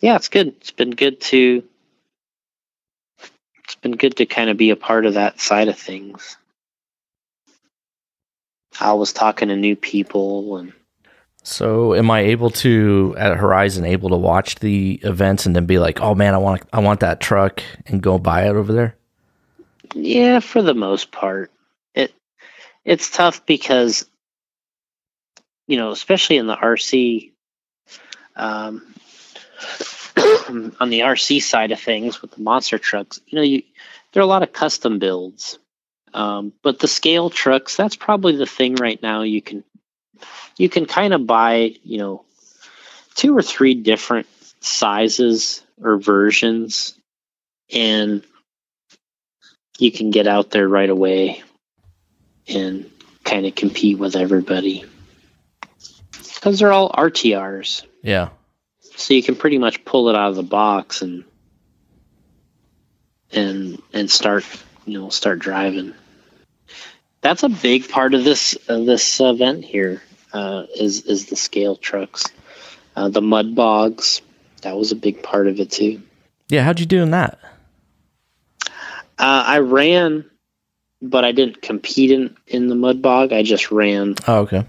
[0.00, 0.48] yeah, it's good.
[0.60, 1.64] It's been good to
[3.64, 6.36] it's been good to kind of be a part of that side of things.
[8.78, 10.72] I was talking to new people and
[11.44, 15.78] so, am I able to at Horizon able to watch the events and then be
[15.78, 18.96] like, "Oh man, I want I want that truck" and go buy it over there?
[19.94, 21.50] Yeah, for the most part.
[21.94, 22.14] It
[22.84, 24.08] it's tough because
[25.66, 27.32] you know, especially in the RC
[28.36, 28.94] um,
[30.80, 33.62] on the RC side of things with the monster trucks, you know, you
[34.12, 35.58] there are a lot of custom builds.
[36.14, 39.22] Um, but the scale trucks, that's probably the thing right now.
[39.22, 39.64] You can
[40.56, 42.24] you can kind of buy, you know,
[43.14, 44.26] two or three different
[44.60, 46.94] sizes or versions,
[47.72, 48.22] and
[49.78, 51.42] you can get out there right away
[52.48, 52.90] and
[53.24, 54.84] kind of compete with everybody
[56.34, 57.86] because they're all RTRs.
[58.02, 58.30] Yeah.
[58.96, 61.24] So you can pretty much pull it out of the box and
[63.32, 64.44] and and start
[64.84, 65.94] you know start driving.
[67.20, 70.02] That's a big part of this of this event here
[70.32, 72.24] uh, is is the scale trucks,
[72.96, 74.22] uh, the mud bogs.
[74.62, 76.02] That was a big part of it too.
[76.48, 76.62] Yeah.
[76.62, 77.38] How'd you do in that?
[79.18, 80.24] Uh, I ran,
[81.00, 83.32] but I didn't compete in in the mud bog.
[83.32, 84.64] I just ran Oh, okay.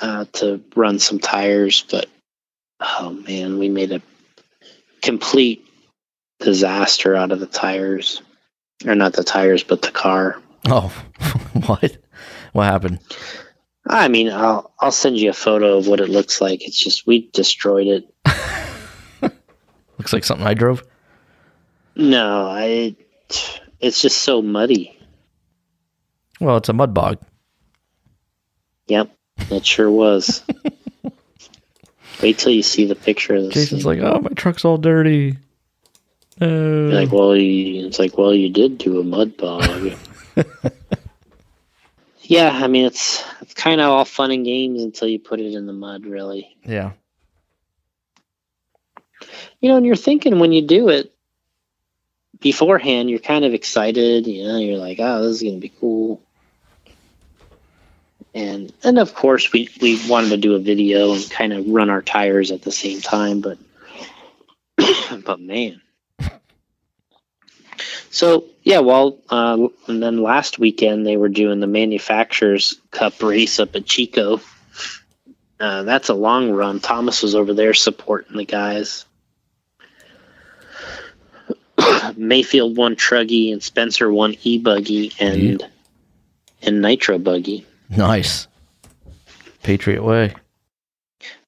[0.00, 2.06] uh, to run some tires, but
[2.80, 4.02] oh man, we made a
[5.02, 5.66] complete
[6.40, 8.22] disaster out of the tires,
[8.86, 10.40] or not the tires, but the car.
[10.66, 10.88] Oh,
[11.66, 11.96] what?
[12.52, 12.98] What happened?
[13.86, 16.66] I mean, I'll I'll send you a photo of what it looks like.
[16.66, 18.14] It's just we destroyed it.
[19.98, 20.82] Looks like something I drove.
[21.94, 22.96] No, I.
[23.80, 24.98] It's just so muddy.
[26.40, 27.18] Well, it's a mud bog.
[28.86, 29.14] Yep,
[29.50, 30.42] it sure was.
[32.22, 33.54] Wait till you see the picture of this.
[33.54, 34.00] Jason's thing.
[34.00, 35.36] like, oh, my truck's all dirty.
[36.40, 39.92] Uh, You're like, well, you, it's like, well, you did do a mud bog.
[42.24, 45.54] yeah, I mean, it's it's kind of all fun and games until you put it
[45.54, 46.56] in the mud, really.
[46.64, 46.92] yeah.
[49.60, 51.14] You know, and you're thinking when you do it
[52.40, 54.26] beforehand, you're kind of excited.
[54.26, 56.22] You know, you're like, oh, this is gonna be cool.
[58.34, 61.90] And and of course, we we wanted to do a video and kind of run
[61.90, 63.58] our tires at the same time, but
[65.24, 65.80] but man.
[68.14, 73.58] So yeah, well, uh, and then last weekend they were doing the manufacturers cup race
[73.58, 74.40] up at Chico.
[75.58, 76.78] Uh, that's a long run.
[76.78, 79.04] Thomas was over there supporting the guys.
[81.76, 85.68] Maifield won Truggy and Spencer won E Buggy and
[86.62, 87.66] and Nitro Buggy.
[87.90, 88.46] Nice.
[89.64, 90.36] Patriot way.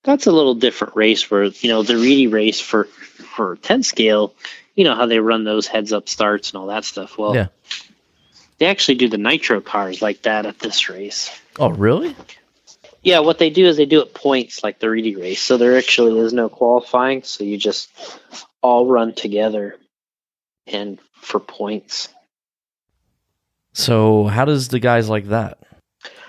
[0.02, 4.34] That's a little different race where you know the Reedy race for for ten scale.
[4.76, 7.18] You know how they run those heads up starts and all that stuff.
[7.18, 7.46] Well, Yeah.
[8.58, 11.30] they actually do the nitro cars like that at this race.
[11.58, 12.14] Oh, really?
[13.02, 15.40] Yeah, what they do is they do it points like the Reedy race.
[15.40, 17.22] So there actually is no qualifying.
[17.22, 17.88] So you just
[18.62, 19.76] all run together
[20.66, 22.08] and for points.
[23.72, 25.58] So, how does the guys like that?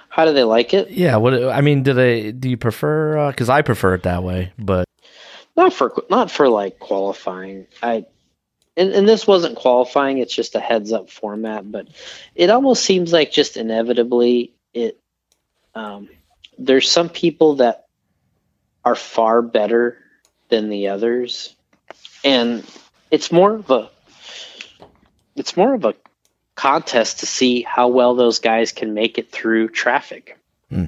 [0.09, 0.89] How do they like it?
[0.89, 1.17] Yeah.
[1.17, 1.33] What?
[1.45, 2.31] I mean, do they?
[2.31, 3.17] Do you prefer?
[3.17, 4.51] Uh, because I prefer it that way.
[4.57, 4.85] But
[5.55, 7.67] Not for not for like qualifying.
[7.81, 8.05] I
[8.77, 11.87] and, and this wasn't qualifying, it's just a heads up format, but
[12.35, 14.99] it almost seems like just inevitably it
[15.73, 16.09] um,
[16.57, 17.87] there's some people that
[18.85, 19.97] are far better
[20.49, 21.55] than the others.
[22.23, 22.63] And
[23.11, 23.89] it's more of a
[25.35, 25.95] it's more of a
[26.55, 30.39] contest to see how well those guys can make it through traffic.
[30.69, 30.85] Hmm.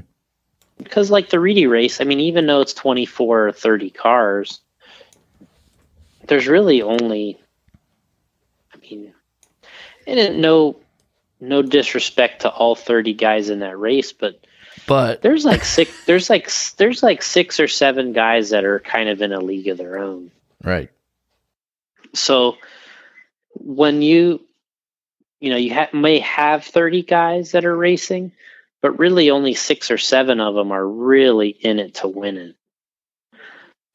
[0.77, 4.61] Because like the Reedy race, I mean, even though it's 24 or 30 cars,
[6.25, 7.39] there's really only
[8.97, 9.13] mean,
[10.07, 10.77] and it, no
[11.39, 14.45] no disrespect to all 30 guys in that race, but
[14.87, 19.09] but there's like six there's like there's like six or seven guys that are kind
[19.09, 20.31] of in a league of their own.
[20.63, 20.89] right.
[22.13, 22.57] So
[23.53, 24.41] when you
[25.39, 28.31] you know you ha- may have 30 guys that are racing,
[28.81, 32.55] but really only six or seven of them are really in it to win it.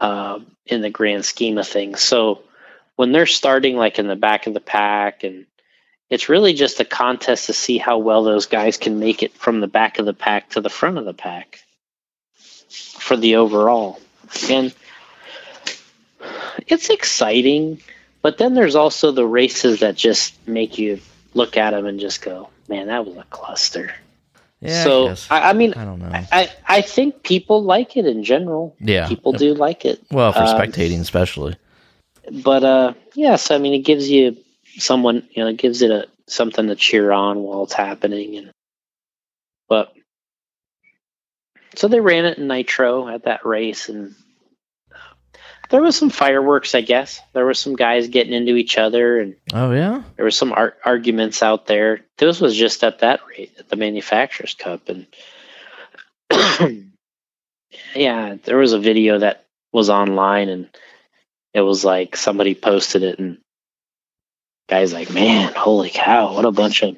[0.00, 2.42] Um, in the grand scheme of things, so
[2.96, 5.46] when they're starting like in the back of the pack, and
[6.11, 9.61] it's really just a contest to see how well those guys can make it from
[9.61, 11.61] the back of the pack to the front of the pack
[12.68, 14.00] for the overall,
[14.48, 14.74] and
[16.66, 17.80] it's exciting.
[18.22, 21.00] But then there's also the races that just make you
[21.35, 23.92] look at them and just go, "Man, that was a cluster."
[24.61, 24.83] Yeah.
[24.83, 25.40] so I.
[25.40, 26.11] I, I mean, I don't know.
[26.11, 28.74] I, I think people like it in general.
[28.80, 29.09] Yeah.
[29.09, 30.02] People do like it.
[30.11, 31.57] Well, for Um, spectating, especially.
[32.30, 34.37] But uh, yeah, so I mean, it gives you
[34.78, 38.50] someone, you know, it gives it a something to cheer on while it's happening, and
[39.68, 39.92] but
[41.76, 44.14] so they ran it in nitro at that race, and
[45.70, 47.20] there was some fireworks, I guess.
[47.32, 50.02] There was some guys getting into each other, and Oh yeah.
[50.16, 52.00] there was some ar- arguments out there.
[52.18, 55.06] This was just at that rate, at the Manufacturers Cup, and
[57.94, 60.68] yeah, there was a video that was online, and
[61.54, 63.38] it was like somebody posted it, and
[64.68, 66.96] guys like, man, holy cow, what a bunch of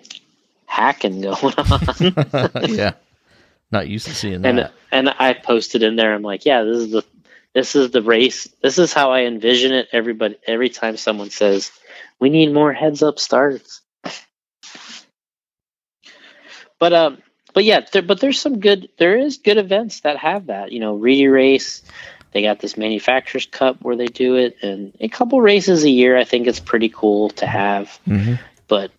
[0.66, 2.50] hacking going on.
[2.74, 2.94] yeah.
[3.70, 4.48] Not used to seeing that.
[4.48, 6.14] and and I posted in there.
[6.14, 7.04] I'm like, yeah, this is the
[7.52, 8.48] this is the race.
[8.62, 9.88] This is how I envision it.
[9.92, 11.72] Everybody, every time someone says
[12.20, 13.80] we need more heads up starts,
[16.78, 17.18] but um,
[17.54, 18.88] but yeah, there, but there's some good.
[18.98, 20.70] There is good events that have that.
[20.70, 21.82] You know, Reedy Race.
[22.32, 26.16] They got this Manufacturers Cup where they do it, and a couple races a year.
[26.16, 28.34] I think it's pretty cool to have hmm
[28.68, 28.90] but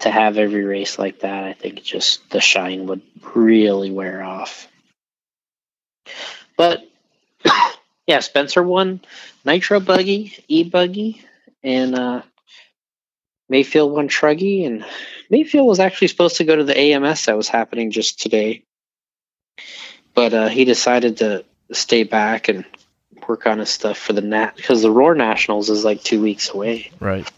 [0.00, 3.02] to have every race like that, I think just the shine would
[3.34, 4.68] really wear off.
[6.56, 6.86] But
[8.06, 9.00] yeah, Spencer won
[9.44, 11.22] Nitro Buggy, E Buggy,
[11.62, 12.22] and uh,
[13.50, 14.84] Maifield won Truggy, and
[15.30, 18.64] Maifield was actually supposed to go to the AMS that was happening just today,
[20.14, 22.64] but uh, he decided to stay back and
[23.28, 26.50] work on his stuff for the Nat because the Roar Nationals is like two weeks
[26.50, 26.90] away.
[27.00, 27.30] Right.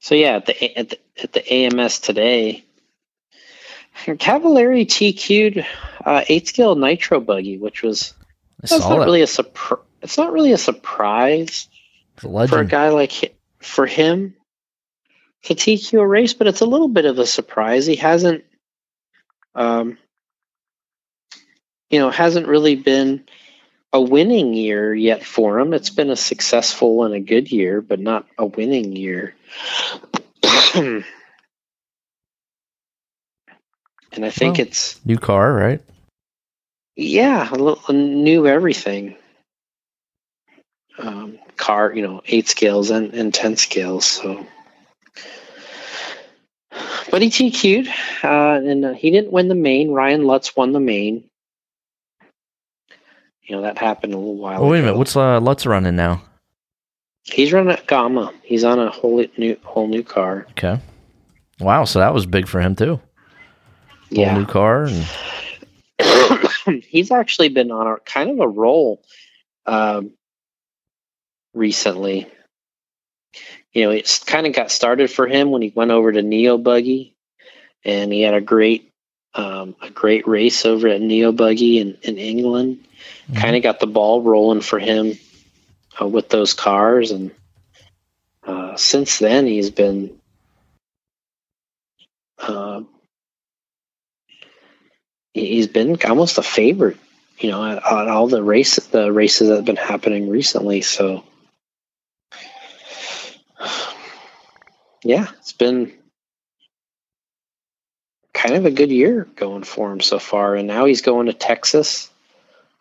[0.00, 2.64] So yeah, at the at the, at the AMS today,
[4.18, 5.66] Cavalieri TQ'd
[6.04, 8.14] uh, eight scale Nitro Buggy, which was
[8.60, 9.04] that's not that.
[9.04, 9.82] really a surprise.
[10.00, 11.68] It's not really a surprise
[12.24, 14.34] a for a guy like hi- for him
[15.44, 17.86] to TQ a race, but it's a little bit of a surprise.
[17.86, 18.44] He hasn't,
[19.54, 19.98] um,
[21.90, 23.24] you know, hasn't really been
[23.92, 25.72] a winning year yet for him.
[25.72, 29.34] It's been a successful and a good year, but not a winning year.
[30.74, 31.04] and
[34.12, 34.66] I think Well.
[34.66, 35.80] it's New car, right?
[36.96, 39.16] yeah, a little new everything.
[40.98, 44.04] Um, car, you know, eight scales and, and ten scales.
[44.04, 44.44] So,
[47.10, 47.88] but he TQ'd,
[48.24, 49.92] uh, and uh, he didn't win the main.
[49.92, 51.24] Ryan Lutz won the main.
[53.48, 54.62] You know that happened a little while.
[54.62, 54.98] Oh wait a minute.
[54.98, 56.22] What's uh, Lutz running now?
[57.24, 58.32] He's running a Gamma.
[58.42, 60.46] He's on a whole new whole new car.
[60.50, 60.78] Okay.
[61.58, 61.84] Wow.
[61.84, 62.96] So that was big for him too.
[62.96, 63.00] Whole
[64.10, 64.36] Yeah.
[64.38, 64.84] new car.
[64.84, 65.06] And,
[66.84, 69.02] he's actually been on a kind of a roll
[69.66, 70.12] um,
[71.54, 72.28] recently.
[73.72, 76.56] You know, it's kind of got started for him when he went over to Neo
[76.58, 77.14] Buggy,
[77.84, 78.92] and he had a great
[79.34, 82.84] um, a great race over at Neo Buggy in, in England.
[83.34, 85.18] Kind of got the ball rolling for him
[86.00, 87.30] uh, with those cars, and
[88.44, 90.18] uh, since then he's been.
[92.38, 92.82] Uh,
[95.34, 96.96] he's been almost a favorite,
[97.38, 100.80] you know, at, at all the race the races that have been happening recently.
[100.80, 101.24] So,
[105.04, 105.92] yeah, it's been
[108.38, 111.32] kind of a good year going for him so far, and now he's going to
[111.32, 112.08] Texas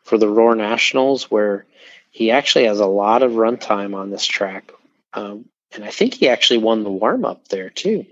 [0.04, 1.66] for the Roar Nationals, where
[2.12, 4.72] he actually has a lot of runtime on this track,
[5.14, 8.06] um, and I think he actually won the warm up there too.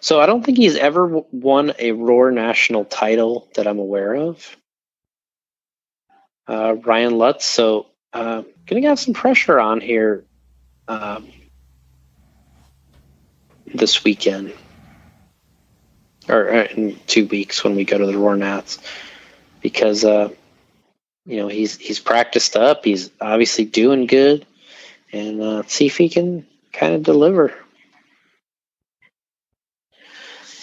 [0.00, 4.56] So I don't think he's ever won a Roar national title that I'm aware of.
[6.46, 10.26] Uh, Ryan Lutz, so uh, gonna have some pressure on here
[10.88, 11.26] um,
[13.74, 14.52] this weekend,
[16.28, 18.78] or uh, in two weeks when we go to the Roar Nats,
[19.60, 20.30] because uh,
[21.24, 24.46] you know he's he's practiced up, he's obviously doing good,
[25.12, 27.54] and uh, see if he can kind of deliver.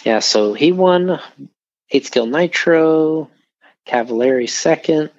[0.04, 1.18] Yeah, so he won
[1.90, 3.30] eight skill nitro,
[3.86, 5.10] Cavalieri second.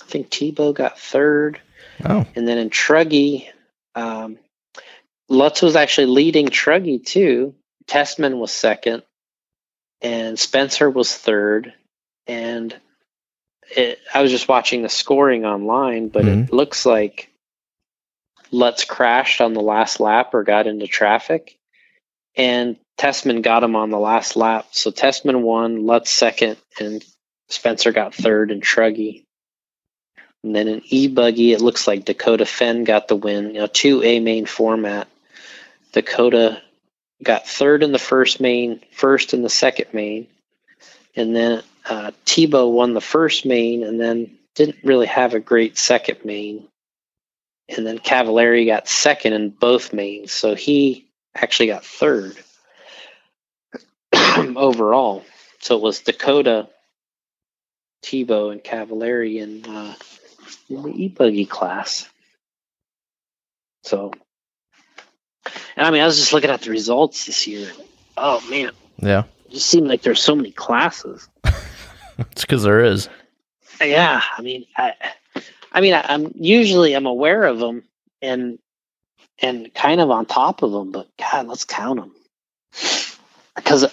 [0.00, 1.60] I think Tebow got third,
[2.04, 3.48] oh, and then in Truggy,
[3.94, 4.38] um,
[5.28, 7.54] Lutz was actually leading Truggy too.
[7.86, 9.02] Tessmann was second,
[10.04, 11.72] and Spencer was third.
[12.28, 12.74] And
[13.74, 16.54] it, I was just watching the scoring online, but it mm-hmm.
[16.54, 17.30] looks like
[18.52, 21.56] Lutz crashed on the last lap or got into traffic,
[22.36, 24.68] and Tessmann got him on the last lap.
[24.72, 27.04] So Tessmann won, Lutz second, and
[27.48, 29.24] Spencer got third and Truggy.
[30.44, 33.54] And then in E Buggy, it looks like Dakota Fenn got the win.
[33.54, 35.08] You know, two A main format.
[35.92, 36.60] Dakota
[37.22, 40.26] got third in the first main, first in the second main,
[41.16, 45.78] and then uh, Tebow won the first main, and then didn't really have a great
[45.78, 46.68] second main.
[47.68, 52.36] And then Cavalieri got second in both mains, so he actually got third
[54.14, 55.24] overall.
[55.60, 56.68] So it was Dakota,
[58.04, 59.94] Tebow, and Cavalieri in uh,
[60.68, 62.08] in the e-buggy class.
[63.82, 64.12] So,
[65.76, 67.70] and I mean, I was just looking at the results this year.
[68.16, 69.24] Oh man, Yeah.
[69.46, 71.28] it just seemed like there's so many classes.
[72.16, 73.08] It's because there is.
[73.80, 74.92] Yeah, I mean, I,
[75.72, 77.82] I mean, I, I'm usually I'm aware of them
[78.22, 78.60] and
[79.40, 82.12] and kind of on top of them, but God, let's count them
[83.56, 83.84] because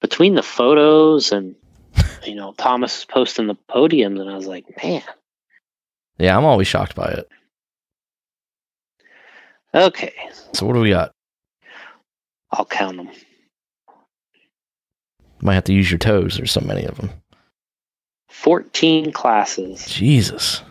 [0.00, 1.56] between the photos and
[2.24, 5.02] you know Thomas is posting the podiums, and I was like, man,
[6.18, 7.28] Yeah, I'm always shocked by it.
[9.74, 10.14] Okay,
[10.54, 11.12] So what do we got?
[12.50, 13.10] I'll count them.
[15.42, 16.36] Might have to use your toes.
[16.36, 17.10] There's so many of them.
[18.28, 19.86] Fourteen classes.
[19.86, 20.62] Jesus.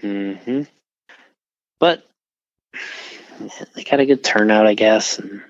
[0.00, 0.62] hmm
[1.78, 2.06] But
[3.74, 5.42] they got a good turnout, I guess, and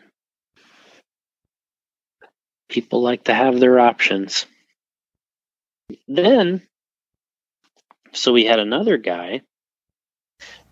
[2.69, 4.47] people like to have their options.
[6.09, 6.63] Then,
[8.13, 9.43] so we had another guy.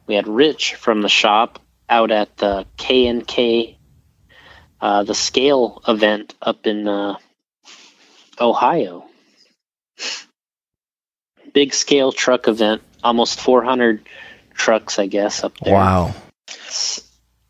[0.09, 3.78] We had Rich from the shop out at the K and K,
[4.80, 7.16] uh, the scale event up in uh,
[8.40, 9.04] Ohio.
[11.52, 14.02] Big scale truck event, almost 400
[14.54, 15.74] trucks, I guess, up there.
[15.74, 16.14] Wow.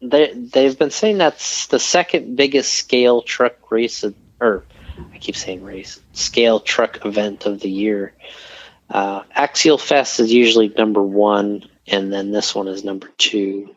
[0.00, 4.64] They they've been saying that's the second biggest scale truck race, of- or
[5.12, 8.14] I keep saying race, scale truck event of the year.
[8.90, 13.74] Uh, Axial Fest is usually number one, and then this one is number two.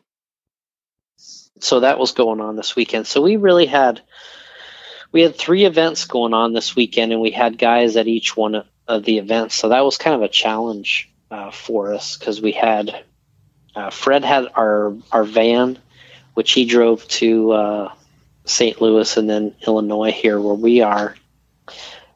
[1.59, 3.07] So that was going on this weekend.
[3.07, 4.01] So we really had
[5.12, 8.55] we had three events going on this weekend, and we had guys at each one
[8.55, 8.66] of-
[9.05, 9.55] the events.
[9.55, 13.03] So that was kind of a challenge uh, for us because we had
[13.74, 15.78] uh, Fred had our our van,
[16.34, 17.93] which he drove to uh,
[18.45, 18.82] St.
[18.82, 21.16] Louis and then Illinois here where we are,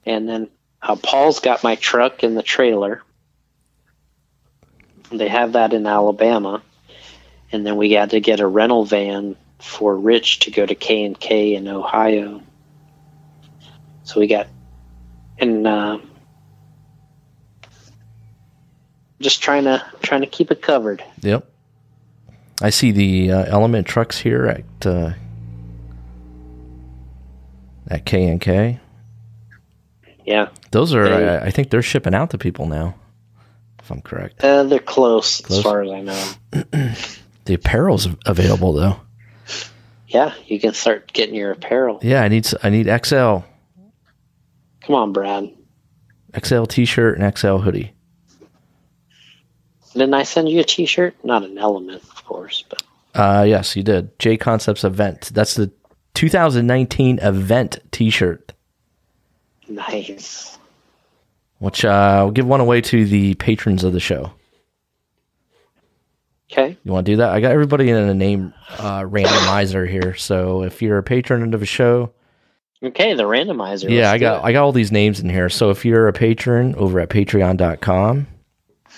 [0.06, 0.50] and then
[0.82, 3.02] uh, Paul's got my truck and the trailer.
[5.12, 6.62] They have that in Alabama,
[7.52, 11.04] and then we had to get a rental van for Rich to go to K
[11.06, 12.42] and K in Ohio.
[14.04, 14.48] So we got,
[15.40, 15.98] and uh,
[19.22, 21.04] just trying to trying to keep it covered.
[21.22, 21.48] Yep.
[22.62, 25.14] I see the uh, Element trucks here at uh,
[27.90, 28.80] at K and K.
[30.26, 32.96] Yeah, Those are, They- I, I think they're shipping out to people now,
[33.86, 34.44] if I'm correct.
[34.44, 35.60] uh, they're close, Close?
[35.60, 36.94] as far as I know.
[37.46, 39.00] The apparel's available though.
[40.08, 42.00] Yeah, you can start getting your apparel.
[42.02, 43.38] Yeah, I need I need XL,
[44.82, 45.52] Come on, Brad.
[46.44, 47.94] XL T-shirt and XL hoodie.
[49.94, 51.14] Didn't I send you a T-shirt?
[51.24, 52.82] Not an element, of course, but
[53.14, 54.18] Uh, yes, you did.
[54.18, 55.30] JConcepts event.
[55.32, 55.72] That's the
[56.16, 58.54] 2019 event T-shirt,
[59.70, 60.58] nice.
[61.66, 64.32] Which uh, I'll give one away to the patrons of the show.
[66.52, 66.78] Okay.
[66.84, 67.30] You want to do that?
[67.30, 70.16] I got everybody in a name uh, randomizer here.
[70.16, 72.14] So if you're a patron of a show,
[72.84, 73.90] Okay, the randomizer.
[73.90, 74.44] yeah, I got.
[74.44, 75.50] I got all these names in here.
[75.50, 78.28] So if you're a patron over at patreon.com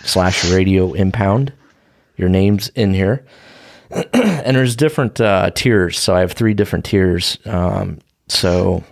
[0.04, 1.54] slash radio impound,
[2.18, 3.26] your name's in here.
[4.14, 5.98] and there's different uh, tiers.
[6.00, 7.38] So I have three different tiers.
[7.46, 8.84] Um, so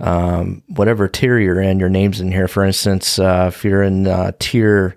[0.00, 2.48] um, whatever tier you're in, your name's in here.
[2.48, 4.96] For instance, uh, if you're in uh, tier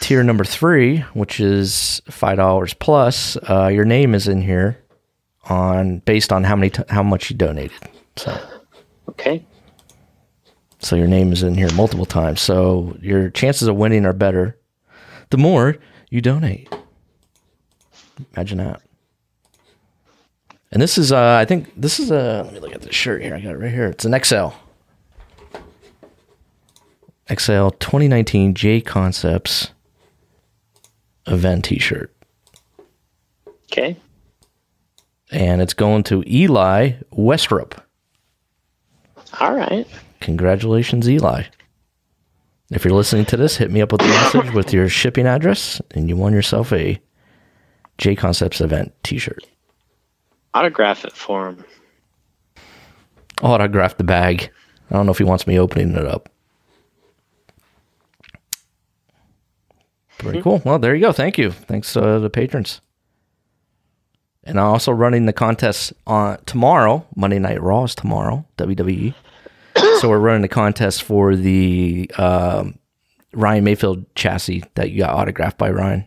[0.00, 4.78] tier number three, which is five dollars plus, uh, your name is in here
[5.48, 7.72] on based on how many t- how much you donated.
[8.16, 8.38] So
[9.08, 9.44] Okay.
[10.78, 12.40] so your name is in here multiple times.
[12.40, 14.58] So your chances of winning are better
[15.30, 15.76] the more
[16.10, 16.72] you donate.
[18.34, 18.80] Imagine that.
[20.74, 23.22] And this is uh I think this is a let me look at this shirt
[23.22, 23.34] here.
[23.34, 23.86] I got it right here.
[23.86, 24.48] It's an XL.
[27.32, 29.70] XL 2019 JConcepts
[31.26, 32.14] event t-shirt.
[33.72, 33.96] Okay.
[35.30, 37.80] And it's going to Eli Westrup.
[39.40, 39.86] All right.
[40.20, 41.44] Congratulations, Eli.
[42.70, 45.80] If you're listening to this, hit me up with a message with your shipping address,
[45.92, 47.00] and you won yourself a
[47.98, 49.44] JConcepts event T-shirt.
[50.54, 51.64] Autograph it for him.
[53.42, 54.50] Autograph the bag.
[54.90, 56.28] I don't know if he wants me opening it up.
[60.18, 60.62] Pretty cool.
[60.64, 61.12] Well, there you go.
[61.12, 61.50] Thank you.
[61.50, 62.80] Thanks to uh, the patrons.
[64.44, 67.06] And I'm also running the contest on tomorrow.
[67.16, 68.46] Monday Night Raw is tomorrow.
[68.58, 69.14] WWE.
[70.00, 72.78] so we're running the contest for the um,
[73.32, 76.06] Ryan Maifield chassis that you got autographed by Ryan.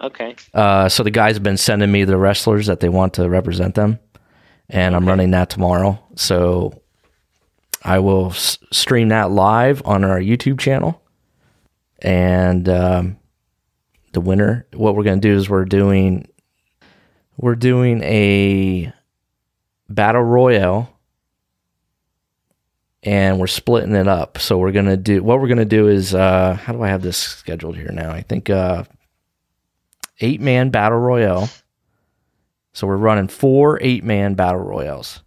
[0.00, 0.36] Okay.
[0.52, 3.74] Uh, so the guys have been sending me the wrestlers that they want to represent
[3.74, 3.98] them,
[4.68, 6.02] and I'm running that tomorrow.
[6.16, 6.82] So
[7.82, 11.00] I will s- stream that live on our YouTube channel.
[12.00, 13.18] And um,
[14.12, 16.28] the winner, what we're going to do is we're doing
[17.36, 18.92] we're doing a
[19.88, 20.90] battle royale
[23.02, 24.38] and we're splitting it up.
[24.38, 27.16] So we're gonna do what we're gonna do is uh, how do I have this
[27.16, 28.10] scheduled here now?
[28.10, 28.84] I think uh,
[30.24, 31.48] eight man battle royale.
[32.72, 35.22] So we're running four eight man battle royales,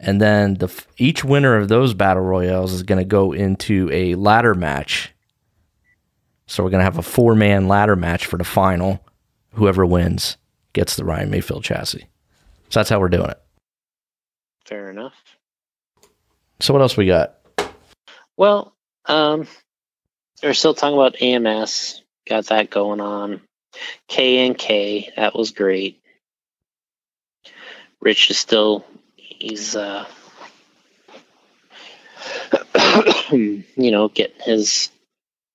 [0.00, 4.54] and then the each winner of those battle royales is gonna go into a ladder
[4.54, 5.12] match.
[6.46, 9.04] So we're gonna have a four man ladder match for the final.
[9.52, 10.36] Whoever wins
[10.72, 12.06] gets the Ryan Maifield chassis.
[12.68, 13.40] So that's how we're doing it.
[14.66, 15.14] Fair enough.
[16.60, 17.38] So what else we got?
[18.36, 18.74] Well,
[19.06, 19.46] um,
[20.42, 22.02] we're still talking about AMS.
[22.28, 23.40] Got that going on.
[24.08, 26.00] K and K, that was great.
[28.00, 28.84] Rich is still
[29.16, 30.04] he's uh
[33.30, 34.90] you know, getting his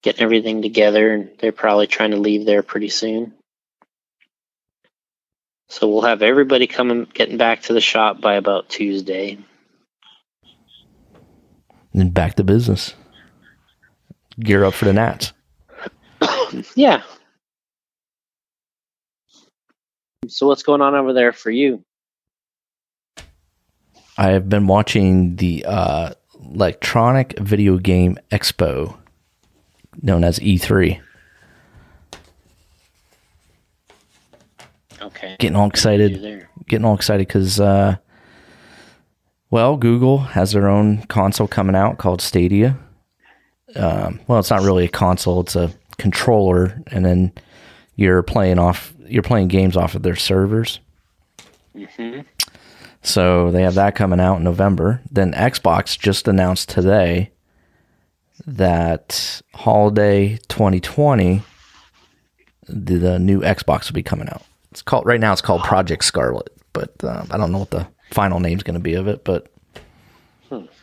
[0.01, 3.33] getting everything together and they're probably trying to leave there pretty soon.
[5.69, 9.37] So we'll have everybody coming getting back to the shop by about Tuesday.
[11.93, 12.93] And back to business.
[14.39, 15.33] Gear up for the Nats.
[16.75, 17.01] Yeah.
[20.27, 21.83] So what's going on over there for you?
[24.17, 26.13] I have been watching the uh,
[26.53, 28.97] Electronic Video Game Expo,
[30.01, 31.01] known as E E3.
[35.01, 35.35] Okay.
[35.39, 36.47] Getting all excited.
[36.67, 37.95] Getting all excited because, uh,
[39.49, 42.77] well, Google has their own console coming out called Stadia.
[43.75, 47.31] Um, well, it's not really a console; it's a controller, and then
[47.95, 48.93] you're playing off.
[49.11, 50.79] You're playing games off of their servers.
[51.75, 52.25] Mhm.
[53.01, 55.01] So they have that coming out in November.
[55.11, 57.31] Then Xbox just announced today
[58.45, 61.41] that holiday 2020,
[62.67, 64.43] the, the new Xbox will be coming out.
[64.71, 65.31] It's called right now.
[65.33, 68.79] It's called Project Scarlet, but uh, I don't know what the final name's going to
[68.79, 69.23] be of it.
[69.23, 69.51] But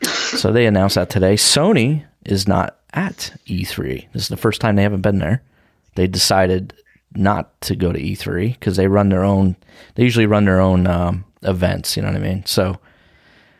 [0.03, 1.35] so they announced that today.
[1.35, 4.07] Sony is not at E3.
[4.13, 5.43] This is the first time they haven't been there.
[5.95, 6.75] They decided
[7.15, 9.57] not to go to E3 because they run their own.
[9.95, 11.97] They usually run their own um, events.
[11.97, 12.45] You know what I mean?
[12.47, 12.79] So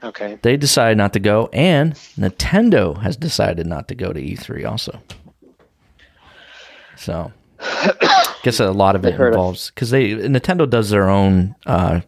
[0.03, 0.39] Okay.
[0.43, 5.01] they decided not to go, and Nintendo has decided not to go to E3 also.
[6.97, 12.01] So, I guess a lot of it involves because they Nintendo does their own uh,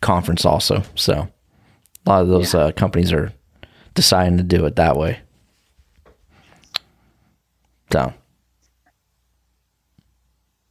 [0.00, 0.82] conference also.
[0.94, 1.28] So,
[2.06, 3.32] a lot of those uh, companies are
[3.94, 5.20] deciding to do it that way.
[7.92, 8.12] So,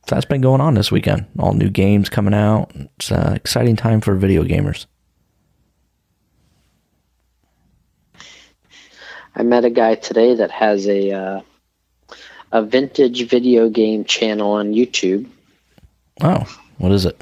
[0.08, 1.26] so that's been going on this weekend.
[1.40, 2.72] All new games coming out.
[2.76, 4.86] It's an exciting time for video gamers.
[9.36, 11.42] I met a guy today that has a uh,
[12.52, 15.28] a vintage video game channel on YouTube.
[16.22, 16.46] Oh,
[16.78, 17.22] what is it?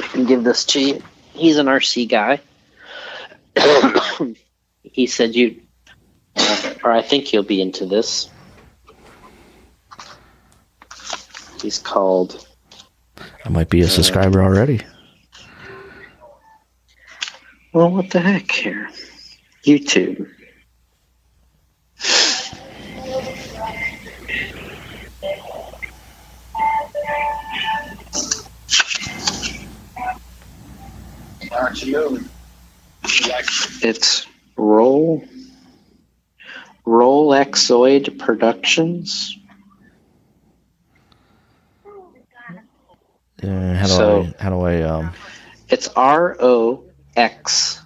[0.00, 1.02] I can give this to you.
[1.34, 2.40] He's an RC guy.
[4.82, 5.60] he said you,
[6.34, 8.30] uh, or I think you'll be into this.
[11.64, 12.46] He's called.
[13.42, 14.82] I might be a uh, subscriber already.
[17.72, 18.90] Well, what the heck here?
[19.64, 20.30] YouTube.
[33.82, 34.26] It's
[34.58, 35.24] Roll
[36.86, 39.38] Roxolid Productions.
[43.42, 44.42] Uh, how do So- I?
[44.42, 44.82] How do I?
[44.82, 45.12] Um,
[45.68, 46.84] It's R O
[47.16, 47.80] X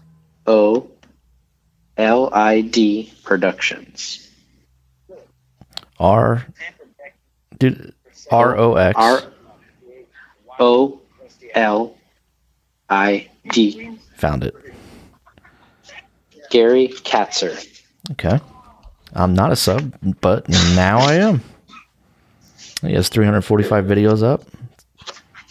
[0.47, 0.89] O
[1.97, 4.29] L I D Productions.
[5.99, 6.47] R.
[7.59, 7.93] Dude,
[8.31, 8.95] R O X.
[8.99, 9.23] R
[10.61, 11.01] O
[11.55, 11.97] L
[12.91, 13.99] I D.
[14.17, 14.55] Found it.
[16.51, 17.67] Gary Katzer.
[18.13, 18.39] Okay.
[19.15, 21.43] I'm not a sub, but now I am.
[22.83, 24.45] He has 345 videos up.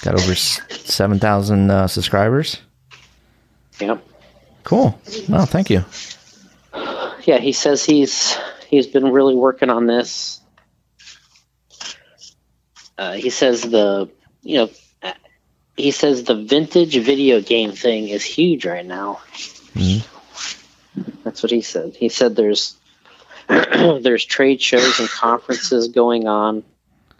[0.07, 2.61] Got over 7,000 uh, subscribers.
[3.81, 4.01] Yep.
[4.63, 4.97] Cool.
[5.27, 5.83] Well, thank you.
[7.25, 8.37] Yeah, he says he's
[8.69, 10.39] he's been really working on this.
[12.97, 14.09] Uh, he says the
[14.43, 14.69] you know
[15.03, 15.11] uh,
[15.75, 19.19] he says the vintage video game thing is huge right now.
[19.73, 20.07] Mhm.
[21.25, 21.97] That's what he said.
[21.97, 22.77] He said there's
[23.49, 26.63] there's trade shows and conferences going on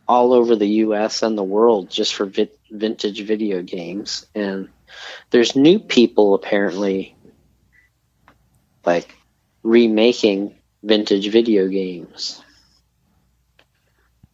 [0.07, 1.21] all over the U.S.
[1.23, 4.69] and the world just for vi- vintage video games, and
[5.31, 7.15] there's new people apparently
[8.85, 9.13] like
[9.63, 12.41] remaking vintage video games.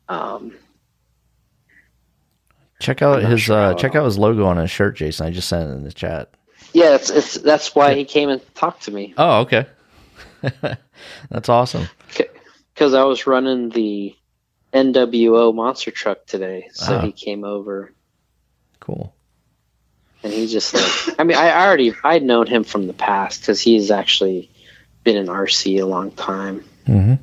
[0.09, 0.55] Um,
[2.79, 5.25] Check out I'm his sure uh, check out his logo on his shirt, Jason.
[5.25, 6.33] I just sent it in the chat.
[6.73, 9.65] yeah, it's, it's that's why he came and talked to me Oh, okay.
[11.29, 11.87] That's awesome.
[12.73, 14.13] because I was running the
[14.73, 17.01] NWO monster truck today, so Ah.
[17.01, 17.91] he came over
[18.79, 19.13] Cool.
[20.23, 23.61] and he just like I mean I already I'd known him from the past because
[23.61, 24.49] he's actually
[25.03, 26.63] been in RC a long time.
[26.85, 27.13] hmm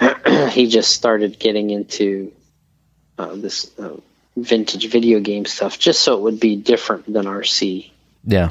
[0.50, 2.32] he just started getting into
[3.18, 3.96] uh, this uh,
[4.36, 7.90] vintage video game stuff just so it would be different than RC.
[8.24, 8.50] Yeah.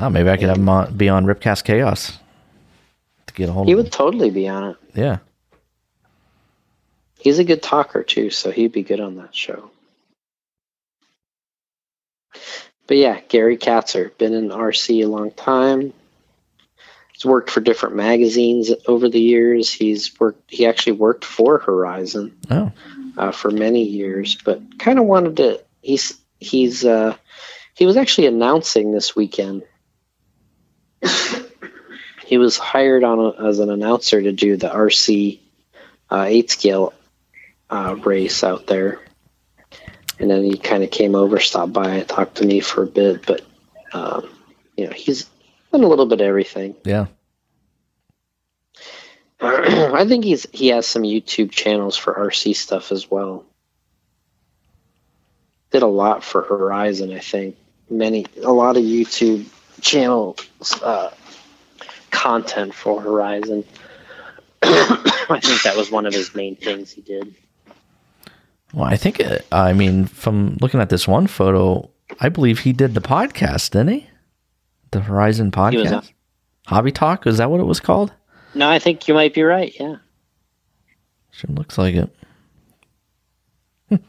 [0.00, 2.18] Oh, maybe I could have him on, be on Ripcast Chaos
[3.34, 3.90] to get a hold He of would him.
[3.92, 4.76] totally be on it.
[4.94, 5.18] Yeah.
[7.18, 9.70] He's a good talker too, so he'd be good on that show.
[12.86, 15.94] But yeah, Gary Katzer, been in RC a long time.
[17.14, 19.72] He's worked for different magazines over the years.
[19.72, 20.50] He's worked.
[20.50, 22.72] He actually worked for Horizon Oh,
[23.16, 25.60] uh, for many years, but kind of wanted to.
[25.80, 27.16] He's he's uh,
[27.74, 29.62] he was actually announcing this weekend.
[32.34, 35.38] He was hired on a, as an announcer to do the RC
[36.10, 36.92] uh, eight scale
[37.70, 39.00] uh, race out there,
[40.18, 42.88] and then he kind of came over, stopped by, and talked to me for a
[42.88, 43.24] bit.
[43.24, 43.42] But
[43.92, 44.28] um,
[44.76, 45.30] you know, he's
[45.70, 46.74] done a little bit of everything.
[46.84, 47.06] yeah.
[49.40, 53.44] I think he's he has some YouTube channels for RC stuff as well.
[55.70, 57.56] Did a lot for Horizon, I think.
[57.88, 59.46] Many a lot of YouTube
[59.80, 60.40] channels
[60.82, 61.12] uh,
[62.14, 63.64] content for Horizon.
[64.62, 67.34] I think that was one of his main things he did.
[68.72, 71.90] Well, I think, uh, I mean, from looking at this one photo,
[72.20, 74.10] I believe he did the podcast, didn't he?
[74.90, 75.92] The Horizon podcast?
[75.96, 76.04] on-
[76.66, 77.26] Hobby Talk?
[77.26, 78.12] Is that what it was called?
[78.54, 79.74] No, I think you might be right.
[79.78, 79.96] Yeah.
[81.30, 82.14] Sure looks like it.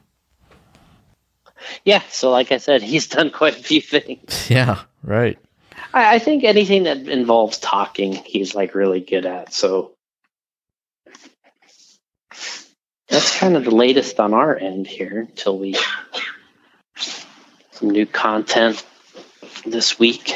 [1.83, 2.01] Yeah.
[2.09, 4.47] So, like I said, he's done quite a few things.
[4.49, 5.37] Yeah, right.
[5.95, 9.51] I, I think anything that involves talking, he's like really good at.
[9.53, 9.93] So
[13.07, 15.75] that's kind of the latest on our end here until we
[17.71, 18.85] some new content
[19.65, 20.33] this week.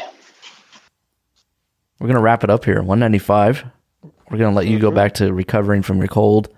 [2.00, 2.78] We're going to wrap it up here.
[2.82, 3.66] 195.
[4.30, 4.96] We're going to let you go Mhm.
[4.96, 6.50] back to recovering from your cold.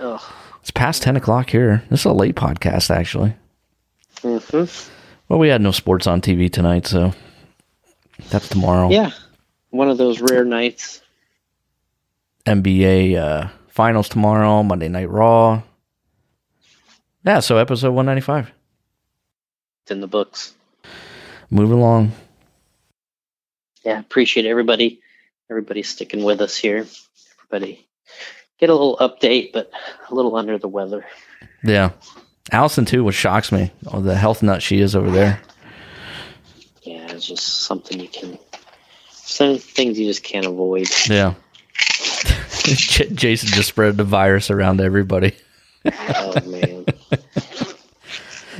[0.00, 0.20] Ugh.
[0.62, 1.84] It's past 10 o'clock here.
[1.90, 3.34] This is a late podcast, actually.
[4.22, 4.64] hmm
[5.28, 7.12] Well, we had no sports on TV tonight, so
[8.30, 8.90] that's tomorrow.
[8.90, 9.10] Yeah,
[9.70, 11.02] one of those rare nights.
[12.46, 15.62] NBA uh, finals tomorrow, Monday Night Raw.
[17.24, 18.52] Yeah, so episode 195.
[19.82, 20.54] It's in the books.
[21.50, 22.12] Move along.
[23.84, 25.00] Yeah, appreciate everybody.
[25.50, 26.86] Everybody sticking with us here.
[27.38, 27.86] Everybody
[28.58, 29.70] get a little update, but
[30.08, 31.04] a little under the weather.
[31.62, 31.90] Yeah.
[32.52, 33.72] Allison, too, which shocks me.
[33.88, 35.40] Oh, the health nut she is over there.
[37.16, 38.38] It's just something you can.
[39.10, 40.88] Some things you just can't avoid.
[41.08, 41.34] Yeah.
[42.64, 45.32] J- Jason just spread the virus around everybody.
[45.88, 46.84] Oh man.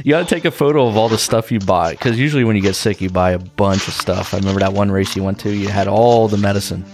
[0.04, 2.54] You got to take a photo of all the stuff you bought because usually when
[2.54, 4.32] you get sick, you buy a bunch of stuff.
[4.32, 6.84] I remember that one race you went to, you had all the medicine.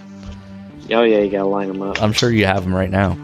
[0.90, 2.02] Oh yeah, you gotta line them up.
[2.02, 3.18] I'm sure you have them right now.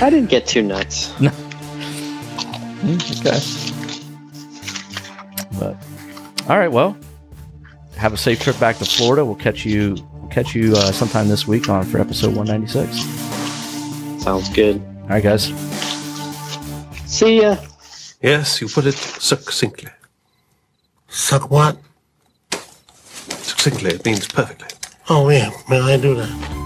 [0.00, 1.18] I didn't get too nuts.
[1.20, 1.30] No.
[2.84, 3.40] Mm, okay.
[5.58, 5.76] But
[6.50, 6.96] all right, well,
[7.96, 9.24] have a safe trip back to Florida.
[9.24, 14.22] We'll catch you we'll catch you uh, sometime this week on for episode 196.
[14.22, 14.80] Sounds good.
[15.02, 15.52] All right, guys.
[17.06, 17.56] See ya.
[18.22, 19.90] Yes, you put it succinctly.
[21.08, 21.78] Suck what?
[23.28, 24.68] Succinctly, it means perfectly.
[25.10, 25.50] Oh, yeah.
[25.68, 26.63] May I do that?